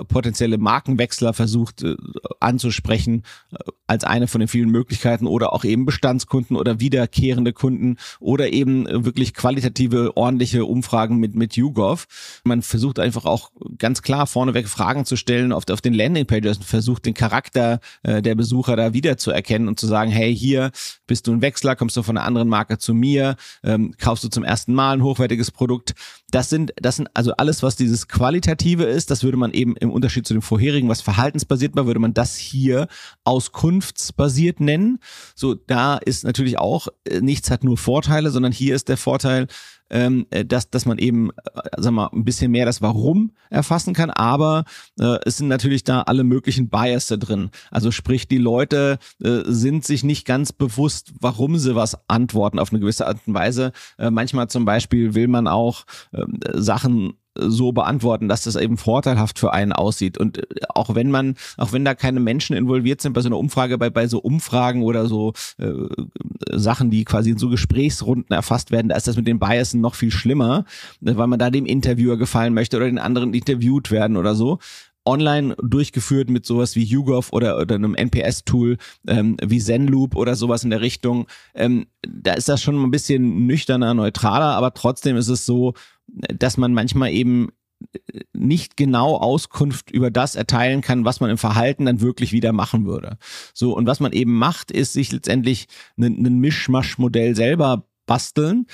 potenzielle 0.08 0.58
Markenwechsler 0.58 1.32
versucht 1.32 1.82
äh, 1.82 1.96
anzusprechen 2.38 3.24
äh, 3.52 3.56
als 3.88 4.04
eine 4.04 4.28
von 4.28 4.38
den 4.38 4.48
vielen 4.48 4.70
Möglichkeiten 4.70 5.26
oder 5.26 5.52
auch 5.52 5.64
eben 5.64 5.84
Bestandskunden 5.84 6.56
oder 6.56 6.78
wiederkehrende 6.78 7.52
Kunden 7.52 7.96
oder 8.20 8.52
eben 8.52 8.86
äh, 8.86 9.04
wirklich 9.04 9.34
qualitative 9.34 9.95
qualitative, 9.96 10.16
ordentliche 10.16 10.64
Umfragen 10.64 11.16
mit, 11.18 11.35
mit 11.35 11.56
YouGov. 11.56 12.06
Man 12.44 12.62
versucht 12.62 12.98
einfach 12.98 13.24
auch 13.24 13.50
ganz 13.78 14.02
klar 14.02 14.26
vorneweg 14.26 14.68
Fragen 14.68 15.04
zu 15.04 15.16
stellen 15.16 15.52
auf, 15.52 15.64
auf 15.70 15.80
den 15.80 15.94
Landingpages 15.94 16.59
und 16.59 16.64
versucht 16.64 17.06
den 17.06 17.14
Charakter 17.14 17.80
äh, 18.02 18.22
der 18.22 18.35
Besucher 18.35 18.76
da 18.76 18.92
wiederzuerkennen 18.92 19.68
und 19.68 19.80
zu 19.80 19.87
sagen, 19.87 20.11
hey, 20.11 20.35
hier 20.37 20.70
bist 21.06 21.26
du 21.26 21.32
ein 21.32 21.42
Wechsler, 21.42 21.76
kommst 21.76 21.96
du 21.96 22.02
von 22.02 22.16
einer 22.16 22.26
anderen 22.26 22.48
Marke 22.48 22.78
zu 22.78 22.94
mir, 22.94 23.37
ähm, 23.62 23.94
kaufst 23.98 24.24
du 24.24 24.28
zum 24.28 24.44
ersten 24.44 24.74
Mal 24.74 24.94
ein 24.94 25.02
hochwertiges 25.02 25.50
Produkt. 25.50 25.94
Das 26.30 26.50
sind, 26.50 26.72
das 26.76 26.96
sind 26.96 27.08
also 27.14 27.32
alles, 27.32 27.62
was 27.62 27.76
dieses 27.76 28.08
Qualitative 28.08 28.84
ist, 28.84 29.10
das 29.10 29.22
würde 29.22 29.36
man 29.36 29.52
eben 29.52 29.76
im 29.76 29.90
Unterschied 29.90 30.26
zu 30.26 30.34
dem 30.34 30.42
vorherigen, 30.42 30.88
was 30.88 31.00
verhaltensbasiert 31.00 31.76
war, 31.76 31.86
würde 31.86 32.00
man 32.00 32.14
das 32.14 32.36
hier 32.36 32.88
auskunftsbasiert 33.24 34.58
nennen. 34.58 34.98
So, 35.36 35.54
da 35.54 35.96
ist 35.96 36.24
natürlich 36.24 36.58
auch, 36.58 36.88
äh, 37.04 37.20
nichts 37.20 37.50
hat 37.50 37.62
nur 37.62 37.78
Vorteile, 37.78 38.30
sondern 38.30 38.52
hier 38.52 38.74
ist 38.74 38.88
der 38.88 38.96
Vorteil, 38.96 39.46
ähm, 39.90 40.26
äh, 40.30 40.44
dass, 40.44 40.70
dass 40.70 40.86
man 40.86 40.98
eben, 40.98 41.30
äh, 41.30 41.60
sag 41.76 41.92
mal, 41.92 42.08
ein 42.12 42.24
bisschen 42.24 42.50
mehr 42.50 42.66
das 42.66 42.82
Warum 42.82 43.32
erfassen 43.50 43.94
kann, 43.94 44.10
aber 44.10 44.64
äh, 44.98 45.18
es 45.24 45.36
sind 45.36 45.48
natürlich 45.48 45.84
da 45.84 46.02
alle 46.02 46.24
möglichen 46.24 46.68
Bias 46.68 47.06
drin. 47.06 47.50
Also 47.70 47.90
sprich, 47.90 48.26
die 48.26 48.38
Leute 48.38 48.98
äh, 49.22 49.42
sind 49.44 49.84
sich 49.84 50.02
nicht 50.02 50.26
ganz 50.26 50.52
bewusst, 50.52 51.12
warum 51.20 51.58
sie 51.58 51.74
was 51.74 51.96
antworten 52.08 52.58
auf 52.58 52.72
eine 52.72 52.80
gewisse 52.80 53.06
Art 53.06 53.18
und 53.26 53.34
Weise. 53.34 53.72
Äh, 53.98 54.10
manchmal 54.10 54.48
zum 54.48 54.64
Beispiel 54.64 55.14
will 55.14 55.28
man 55.28 55.46
auch 55.46 55.84
Sachen 56.52 57.14
so 57.38 57.72
beantworten, 57.72 58.29
dass 58.29 58.44
das 58.44 58.57
eben 58.57 58.76
vorteilhaft 58.76 59.38
für 59.38 59.52
einen 59.52 59.72
aussieht. 59.72 60.18
Und 60.18 60.38
äh, 60.38 60.42
auch 60.70 60.94
wenn 60.94 61.11
man, 61.11 61.35
auch 61.57 61.72
wenn 61.72 61.85
da 61.85 61.94
keine 61.94 62.20
Menschen 62.20 62.57
involviert 62.57 63.00
sind 63.00 63.12
bei 63.12 63.20
so 63.20 63.29
einer 63.29 63.38
Umfrage, 63.38 63.79
bei, 63.79 63.90
bei 63.90 64.07
so 64.07 64.18
Umfragen 64.18 64.83
oder 64.83 65.07
so 65.07 65.33
äh, 65.59 65.72
Sachen, 66.52 66.90
die 66.90 67.05
quasi 67.05 67.31
in 67.31 67.38
so 67.38 67.48
Gesprächsrunden 67.48 68.35
erfasst 68.35 68.70
werden, 68.70 68.88
da 68.88 68.96
ist 68.96 69.07
das 69.07 69.16
mit 69.16 69.26
den 69.26 69.38
Biasen 69.38 69.81
noch 69.81 69.94
viel 69.94 70.11
schlimmer, 70.11 70.64
weil 71.00 71.26
man 71.26 71.38
da 71.38 71.50
dem 71.50 71.66
Interviewer 71.66 72.16
gefallen 72.16 72.55
möchte 72.55 72.76
oder 72.76 72.87
den 72.87 72.98
anderen 72.98 73.35
interviewt 73.35 73.90
werden 73.90 74.16
oder 74.16 74.35
so 74.35 74.59
online 75.07 75.55
durchgeführt 75.62 76.29
mit 76.29 76.44
sowas 76.44 76.74
wie 76.74 76.83
YouGov 76.83 77.33
oder, 77.33 77.59
oder 77.59 77.76
einem 77.76 77.94
NPS-Tool 77.94 78.76
ähm, 79.07 79.37
wie 79.40 79.61
ZenLoop 79.61 80.16
oder 80.16 80.35
sowas 80.35 80.64
in 80.64 80.70
der 80.70 80.81
Richtung. 80.81 81.29
Ähm, 81.55 81.87
da 82.02 82.33
ist 82.33 82.48
das 82.48 82.61
schon 82.61 82.83
ein 82.83 82.90
bisschen 82.90 83.46
nüchterner, 83.46 83.94
neutraler, 83.94 84.57
aber 84.57 84.74
trotzdem 84.74 85.16
ist 85.16 85.29
es 85.29 85.46
so, 85.46 85.74
dass 86.08 86.56
man 86.56 86.72
manchmal 86.74 87.12
eben 87.12 87.50
nicht 88.32 88.76
genau 88.76 89.16
Auskunft 89.16 89.90
über 89.90 90.10
das 90.10 90.34
erteilen 90.34 90.80
kann, 90.80 91.04
was 91.04 91.20
man 91.20 91.30
im 91.30 91.38
Verhalten 91.38 91.84
dann 91.84 92.00
wirklich 92.00 92.32
wieder 92.32 92.52
machen 92.52 92.86
würde. 92.86 93.18
So, 93.52 93.76
und 93.76 93.86
was 93.86 94.00
man 94.00 94.12
eben 94.12 94.34
macht, 94.34 94.70
ist 94.70 94.94
sich 94.94 95.12
letztendlich 95.12 95.68
ein 95.98 96.40
Mischmasch-Modell 96.40 97.36
selber 97.36 97.86
basteln 98.06 98.66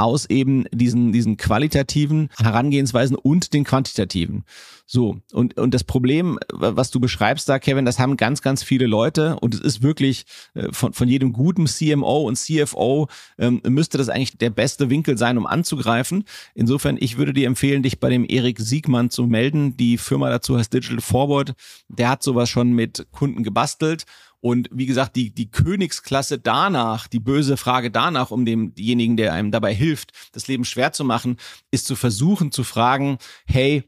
aus 0.00 0.28
eben 0.28 0.64
diesen, 0.72 1.12
diesen 1.12 1.36
qualitativen 1.36 2.30
Herangehensweisen 2.38 3.16
und 3.16 3.52
den 3.52 3.64
quantitativen. 3.64 4.44
So, 4.86 5.18
und, 5.32 5.56
und 5.56 5.72
das 5.72 5.84
Problem, 5.84 6.38
was 6.52 6.90
du 6.90 6.98
beschreibst 6.98 7.48
da, 7.48 7.60
Kevin, 7.60 7.84
das 7.84 8.00
haben 8.00 8.16
ganz, 8.16 8.42
ganz 8.42 8.64
viele 8.64 8.86
Leute 8.86 9.36
und 9.36 9.54
es 9.54 9.60
ist 9.60 9.82
wirklich 9.82 10.24
äh, 10.54 10.72
von, 10.72 10.92
von 10.94 11.06
jedem 11.06 11.32
guten 11.32 11.66
CMO 11.66 12.22
und 12.22 12.36
CFO 12.36 13.06
ähm, 13.38 13.60
müsste 13.68 13.98
das 13.98 14.08
eigentlich 14.08 14.36
der 14.38 14.50
beste 14.50 14.90
Winkel 14.90 15.16
sein, 15.16 15.38
um 15.38 15.46
anzugreifen. 15.46 16.24
Insofern, 16.54 16.96
ich 16.98 17.18
würde 17.18 17.32
dir 17.32 17.46
empfehlen, 17.46 17.84
dich 17.84 18.00
bei 18.00 18.08
dem 18.10 18.24
Erik 18.28 18.58
Siegmann 18.58 19.10
zu 19.10 19.28
melden. 19.28 19.76
Die 19.76 19.96
Firma 19.96 20.28
dazu 20.28 20.58
heißt 20.58 20.72
Digital 20.72 21.00
Forward. 21.00 21.52
Der 21.86 22.08
hat 22.08 22.24
sowas 22.24 22.48
schon 22.48 22.72
mit 22.72 23.06
Kunden 23.12 23.44
gebastelt 23.44 24.06
und 24.40 24.68
wie 24.72 24.86
gesagt, 24.86 25.16
die, 25.16 25.34
die 25.34 25.50
Königsklasse 25.50 26.38
danach, 26.38 27.08
die 27.08 27.20
böse 27.20 27.56
Frage 27.56 27.90
danach, 27.90 28.30
um 28.30 28.44
demjenigen, 28.44 29.16
der 29.16 29.32
einem 29.32 29.50
dabei 29.50 29.74
hilft, 29.74 30.12
das 30.32 30.48
Leben 30.48 30.64
schwer 30.64 30.92
zu 30.92 31.04
machen, 31.04 31.36
ist 31.70 31.86
zu 31.86 31.94
versuchen 31.94 32.50
zu 32.50 32.64
fragen, 32.64 33.18
hey, 33.44 33.84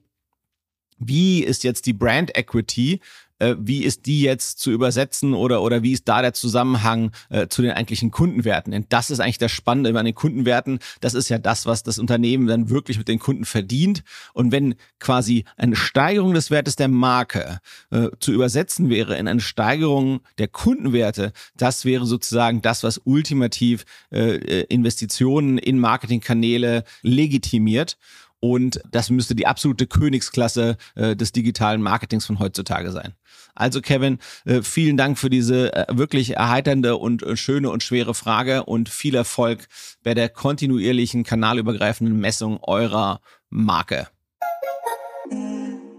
wie 0.98 1.42
ist 1.42 1.64
jetzt 1.64 1.86
die 1.86 1.94
Brand 1.94 2.36
Equity 2.36 3.00
äh, 3.42 3.56
wie 3.58 3.82
ist 3.82 4.06
die 4.06 4.22
jetzt 4.22 4.60
zu 4.60 4.70
übersetzen 4.70 5.34
oder, 5.34 5.62
oder 5.62 5.82
wie 5.82 5.92
ist 5.92 6.08
da 6.08 6.22
der 6.22 6.32
Zusammenhang 6.32 7.10
äh, 7.28 7.48
zu 7.48 7.60
den 7.60 7.72
eigentlichen 7.72 8.10
Kundenwerten? 8.10 8.70
Denn 8.70 8.86
das 8.88 9.10
ist 9.10 9.20
eigentlich 9.20 9.38
das 9.38 9.50
Spannende 9.50 9.98
an 9.98 10.04
den 10.04 10.14
Kundenwerten. 10.14 10.78
Das 11.00 11.14
ist 11.14 11.28
ja 11.28 11.38
das, 11.38 11.66
was 11.66 11.82
das 11.82 11.98
Unternehmen 11.98 12.46
dann 12.46 12.70
wirklich 12.70 12.98
mit 12.98 13.08
den 13.08 13.18
Kunden 13.18 13.44
verdient. 13.44 14.04
Und 14.32 14.52
wenn 14.52 14.76
quasi 15.00 15.44
eine 15.56 15.76
Steigerung 15.76 16.34
des 16.34 16.50
Wertes 16.50 16.76
der 16.76 16.88
Marke 16.88 17.58
äh, 17.90 18.08
zu 18.20 18.32
übersetzen 18.32 18.88
wäre 18.88 19.16
in 19.16 19.26
eine 19.26 19.40
Steigerung 19.40 20.20
der 20.38 20.48
Kundenwerte, 20.48 21.32
das 21.56 21.84
wäre 21.84 22.06
sozusagen 22.06 22.62
das, 22.62 22.84
was 22.84 23.00
ultimativ 23.04 23.84
äh, 24.12 24.36
äh 24.36 24.66
Investitionen 24.68 25.58
in 25.58 25.78
Marketingkanäle 25.78 26.84
legitimiert. 27.02 27.96
Und 28.44 28.82
das 28.90 29.08
müsste 29.08 29.36
die 29.36 29.46
absolute 29.46 29.86
Königsklasse 29.86 30.76
äh, 30.96 31.14
des 31.14 31.30
digitalen 31.30 31.80
Marketings 31.80 32.26
von 32.26 32.40
heutzutage 32.40 32.90
sein. 32.90 33.14
Also 33.54 33.80
Kevin, 33.80 34.18
äh, 34.44 34.62
vielen 34.62 34.96
Dank 34.96 35.16
für 35.16 35.30
diese 35.30 35.72
äh, 35.72 35.86
wirklich 35.96 36.36
erheiternde 36.36 36.96
und 36.96 37.22
äh, 37.22 37.36
schöne 37.36 37.70
und 37.70 37.84
schwere 37.84 38.14
Frage 38.14 38.64
und 38.64 38.88
viel 38.88 39.14
Erfolg 39.14 39.68
bei 40.02 40.14
der 40.14 40.28
kontinuierlichen 40.28 41.22
kanalübergreifenden 41.22 42.18
Messung 42.18 42.58
eurer 42.64 43.20
Marke. 43.48 44.08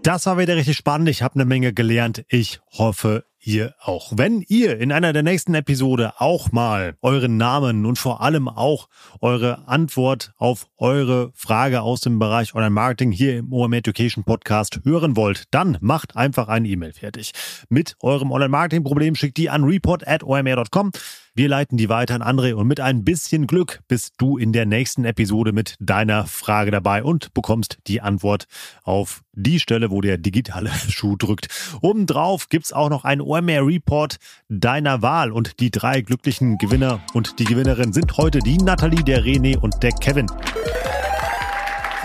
Das 0.02 0.26
war 0.26 0.36
wieder 0.36 0.54
richtig 0.54 0.76
spannend. 0.76 1.08
Ich 1.08 1.22
habe 1.22 1.36
eine 1.36 1.46
Menge 1.46 1.72
gelernt. 1.72 2.26
Ich 2.28 2.60
hoffe, 2.72 3.24
ihr 3.46 3.74
auch. 3.80 4.12
Wenn 4.16 4.42
ihr 4.48 4.78
in 4.78 4.92
einer 4.92 5.12
der 5.12 5.22
nächsten 5.22 5.54
Episode 5.54 6.14
auch 6.18 6.52
mal 6.52 6.96
euren 7.02 7.36
Namen 7.36 7.86
und 7.86 7.98
vor 7.98 8.20
allem 8.20 8.48
auch 8.48 8.88
eure 9.20 9.68
Antwort 9.68 10.32
auf 10.36 10.66
eure 10.78 11.30
Frage 11.34 11.82
aus 11.82 12.00
dem 12.00 12.18
Bereich 12.18 12.54
Online-Marketing 12.54 13.12
hier 13.12 13.38
im 13.38 13.52
OM 13.52 13.72
Education 13.72 14.24
Podcast 14.24 14.80
hören 14.84 15.16
wollt, 15.16 15.44
dann 15.50 15.78
macht 15.80 16.16
einfach 16.16 16.48
eine 16.48 16.68
E-Mail 16.68 16.92
fertig. 16.92 17.32
Mit 17.68 17.96
eurem 18.00 18.32
Online-Marketing-Problem 18.32 19.14
schickt 19.14 19.36
die 19.36 19.50
an 19.50 19.64
report.omr.com. 19.64 20.92
Wir 21.36 21.48
leiten 21.48 21.76
die 21.76 21.88
weiter 21.88 22.14
an 22.14 22.22
André 22.22 22.54
und 22.54 22.68
mit 22.68 22.78
ein 22.78 23.04
bisschen 23.04 23.48
Glück 23.48 23.80
bist 23.88 24.14
du 24.18 24.38
in 24.38 24.52
der 24.52 24.66
nächsten 24.66 25.04
Episode 25.04 25.50
mit 25.50 25.74
deiner 25.80 26.26
Frage 26.26 26.70
dabei 26.70 27.02
und 27.02 27.34
bekommst 27.34 27.78
die 27.88 28.00
Antwort 28.00 28.46
auf 28.84 29.24
die 29.32 29.58
Stelle, 29.58 29.90
wo 29.90 30.00
der 30.00 30.16
digitale 30.16 30.70
Schuh 30.88 31.16
drückt. 31.16 31.48
Obendrauf 31.80 32.48
gibt's 32.48 32.72
auch 32.72 32.88
noch 32.88 33.04
OMR 33.04 33.33
Report 33.42 34.16
deiner 34.48 35.02
Wahl 35.02 35.32
und 35.32 35.60
die 35.60 35.70
drei 35.70 36.00
glücklichen 36.00 36.58
Gewinner 36.58 37.00
und 37.12 37.38
die 37.38 37.44
Gewinnerin 37.44 37.92
sind 37.92 38.16
heute 38.16 38.38
die 38.40 38.58
Nathalie, 38.58 39.02
der 39.02 39.24
René 39.24 39.56
und 39.58 39.82
der 39.82 39.92
Kevin. 39.92 40.26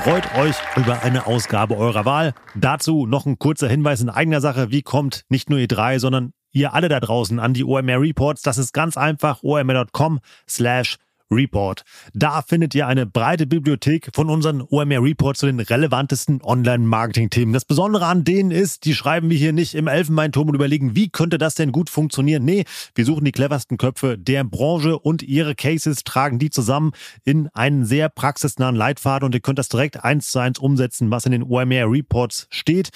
Freut 0.04 0.34
euch 0.36 0.56
über 0.78 1.04
eine 1.04 1.28
Ausgabe 1.28 1.78
eurer 1.78 2.06
Wahl. 2.06 2.34
Dazu 2.56 3.06
noch 3.06 3.26
ein 3.26 3.38
kurzer 3.38 3.68
Hinweis 3.68 4.02
in 4.02 4.10
eigener 4.10 4.42
Sache. 4.42 4.72
Wie 4.72 4.82
kommt 4.82 5.26
nicht 5.30 5.50
nur 5.50 5.60
ihr 5.60 5.68
drei, 5.68 6.00
sondern 6.00 6.34
ihr 6.52 6.74
alle 6.74 6.90
da 6.90 7.00
draußen 7.00 7.40
an 7.40 7.54
die 7.54 7.64
OMR 7.64 8.02
Reports. 8.02 8.42
Das 8.42 8.58
ist 8.58 8.74
ganz 8.74 8.98
einfach 8.98 9.44
omr.com 9.44 10.20
slash 10.48 10.98
Report. 11.32 11.84
Da 12.14 12.42
findet 12.42 12.74
ihr 12.76 12.88
eine 12.88 13.06
breite 13.06 13.46
Bibliothek 13.46 14.10
von 14.14 14.30
unseren 14.30 14.62
OMR 14.62 15.04
Reports 15.04 15.40
zu 15.40 15.46
den 15.46 15.60
relevantesten 15.60 16.42
Online-Marketing-Themen. 16.42 17.54
Das 17.54 17.66
Besondere 17.66 18.06
an 18.06 18.24
denen 18.24 18.52
ist, 18.52 18.86
die 18.86 18.94
schreiben 18.94 19.30
wir 19.30 19.38
hier 19.38 19.54
nicht 19.54 19.76
im 19.76 19.88
Elfenbeinturm 19.88 20.50
und 20.50 20.56
überlegen, 20.56 20.96
wie 20.96 21.10
könnte 21.10 21.38
das 21.38 21.56
denn 21.56 21.72
gut 21.72 21.90
funktionieren. 21.90 22.44
Nee, 22.44 22.66
wir 22.96 23.06
suchen 23.06 23.26
die 23.26 23.32
cleversten 23.32 23.78
Köpfe 23.78 24.18
der 24.18 24.44
Branche 24.44 24.98
und 24.98 25.22
ihre 25.24 25.56
Cases, 25.56 26.04
tragen 26.04 26.40
die 26.40 26.50
zusammen 26.50 26.92
in 27.24 27.48
einen 27.54 27.86
sehr 27.86 28.10
praxisnahen 28.10 28.76
Leitfaden 28.76 29.26
und 29.26 29.36
ihr 29.36 29.42
könnt 29.42 29.60
das 29.60 29.70
direkt 29.70 30.04
eins 30.04 30.32
zu 30.32 30.40
eins 30.40 30.60
umsetzen, 30.60 31.12
was 31.12 31.26
in 31.26 31.32
den 31.32 31.44
OMR 31.44 31.92
Reports 31.92 32.48
steht. 32.50 32.90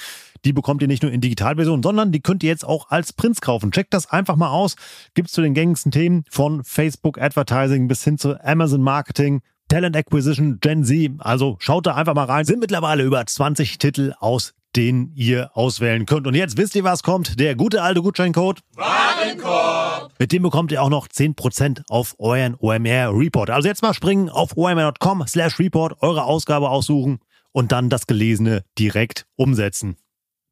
Die 0.45 0.53
bekommt 0.53 0.81
ihr 0.81 0.87
nicht 0.87 1.03
nur 1.03 1.11
in 1.11 1.21
Digitalversion, 1.21 1.83
sondern 1.83 2.11
die 2.11 2.21
könnt 2.21 2.43
ihr 2.43 2.49
jetzt 2.49 2.65
auch 2.65 2.89
als 2.89 3.13
Prints 3.13 3.41
kaufen. 3.41 3.71
Checkt 3.71 3.93
das 3.93 4.09
einfach 4.09 4.35
mal 4.35 4.49
aus. 4.49 4.75
Gibt's 5.13 5.33
zu 5.33 5.41
den 5.41 5.53
gängigsten 5.53 5.91
Themen 5.91 6.23
von 6.29 6.63
Facebook 6.63 7.19
Advertising 7.19 7.87
bis 7.87 8.03
hin 8.03 8.17
zu 8.17 8.43
Amazon 8.43 8.81
Marketing, 8.81 9.41
Talent 9.69 9.95
Acquisition, 9.95 10.59
Gen 10.59 10.83
Z. 10.83 11.11
Also 11.19 11.55
schaut 11.59 11.87
da 11.87 11.95
einfach 11.95 12.15
mal 12.15 12.25
rein. 12.25 12.45
Sind 12.45 12.59
mittlerweile 12.59 13.03
über 13.03 13.25
20 13.25 13.77
Titel 13.77 14.13
aus 14.19 14.53
den 14.75 15.11
ihr 15.15 15.55
auswählen 15.55 16.05
könnt. 16.05 16.27
Und 16.27 16.35
jetzt 16.35 16.57
wisst 16.57 16.75
ihr, 16.75 16.83
was 16.83 17.03
kommt. 17.03 17.39
Der 17.39 17.55
gute 17.55 17.81
alte 17.81 18.01
Gutscheincode 18.01 18.61
Warenkorb. 18.75 20.11
Mit 20.19 20.31
dem 20.31 20.43
bekommt 20.43 20.71
ihr 20.71 20.81
auch 20.81 20.89
noch 20.89 21.07
10% 21.07 21.83
auf 21.89 22.15
euren 22.19 22.55
OMR 22.59 23.11
Report. 23.17 23.49
Also 23.49 23.67
jetzt 23.67 23.81
mal 23.81 23.93
springen 23.93 24.29
auf 24.29 24.57
omr.com 24.57 25.25
slash 25.27 25.59
report, 25.59 26.01
eure 26.01 26.23
Ausgabe 26.23 26.69
aussuchen 26.69 27.19
und 27.51 27.71
dann 27.71 27.89
das 27.89 28.07
Gelesene 28.07 28.63
direkt 28.77 29.27
umsetzen. 29.35 29.95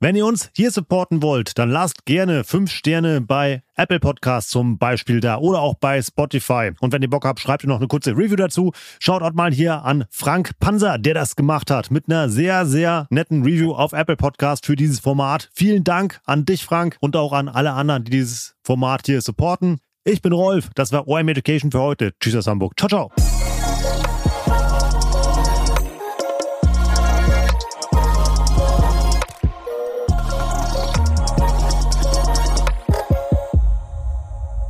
Wenn 0.03 0.15
ihr 0.15 0.25
uns 0.25 0.49
hier 0.55 0.71
supporten 0.71 1.21
wollt, 1.21 1.59
dann 1.59 1.69
lasst 1.69 2.05
gerne 2.05 2.43
fünf 2.43 2.71
Sterne 2.71 3.21
bei 3.21 3.61
Apple 3.75 3.99
Podcasts 3.99 4.49
zum 4.49 4.79
Beispiel 4.79 5.19
da 5.19 5.37
oder 5.37 5.61
auch 5.61 5.75
bei 5.75 6.01
Spotify. 6.01 6.71
Und 6.79 6.91
wenn 6.91 7.03
ihr 7.03 7.09
Bock 7.11 7.23
habt, 7.23 7.39
schreibt 7.39 7.63
ihr 7.63 7.67
noch 7.67 7.77
eine 7.77 7.87
kurze 7.87 8.17
Review 8.17 8.35
dazu. 8.35 8.71
Schaut 8.99 9.21
auch 9.21 9.33
mal 9.33 9.53
hier 9.53 9.83
an 9.83 10.05
Frank 10.09 10.57
Panzer, 10.59 10.97
der 10.97 11.13
das 11.13 11.35
gemacht 11.35 11.69
hat, 11.69 11.91
mit 11.91 12.05
einer 12.07 12.29
sehr, 12.29 12.65
sehr 12.65 13.05
netten 13.11 13.43
Review 13.43 13.73
auf 13.73 13.93
Apple 13.93 14.15
Podcast 14.15 14.65
für 14.65 14.75
dieses 14.75 14.99
Format. 14.99 15.51
Vielen 15.53 15.83
Dank 15.83 16.19
an 16.25 16.45
dich, 16.45 16.65
Frank, 16.65 16.97
und 16.99 17.15
auch 17.15 17.31
an 17.31 17.47
alle 17.47 17.73
anderen, 17.73 18.03
die 18.03 18.11
dieses 18.11 18.55
Format 18.63 19.05
hier 19.05 19.21
supporten. 19.21 19.81
Ich 20.03 20.23
bin 20.23 20.33
Rolf, 20.33 20.71
das 20.73 20.91
war 20.91 21.07
OM 21.07 21.27
Education 21.27 21.69
für 21.69 21.79
heute. 21.79 22.13
Tschüss 22.19 22.35
aus 22.35 22.47
Hamburg. 22.47 22.73
Ciao, 22.75 22.89
ciao. 22.89 23.50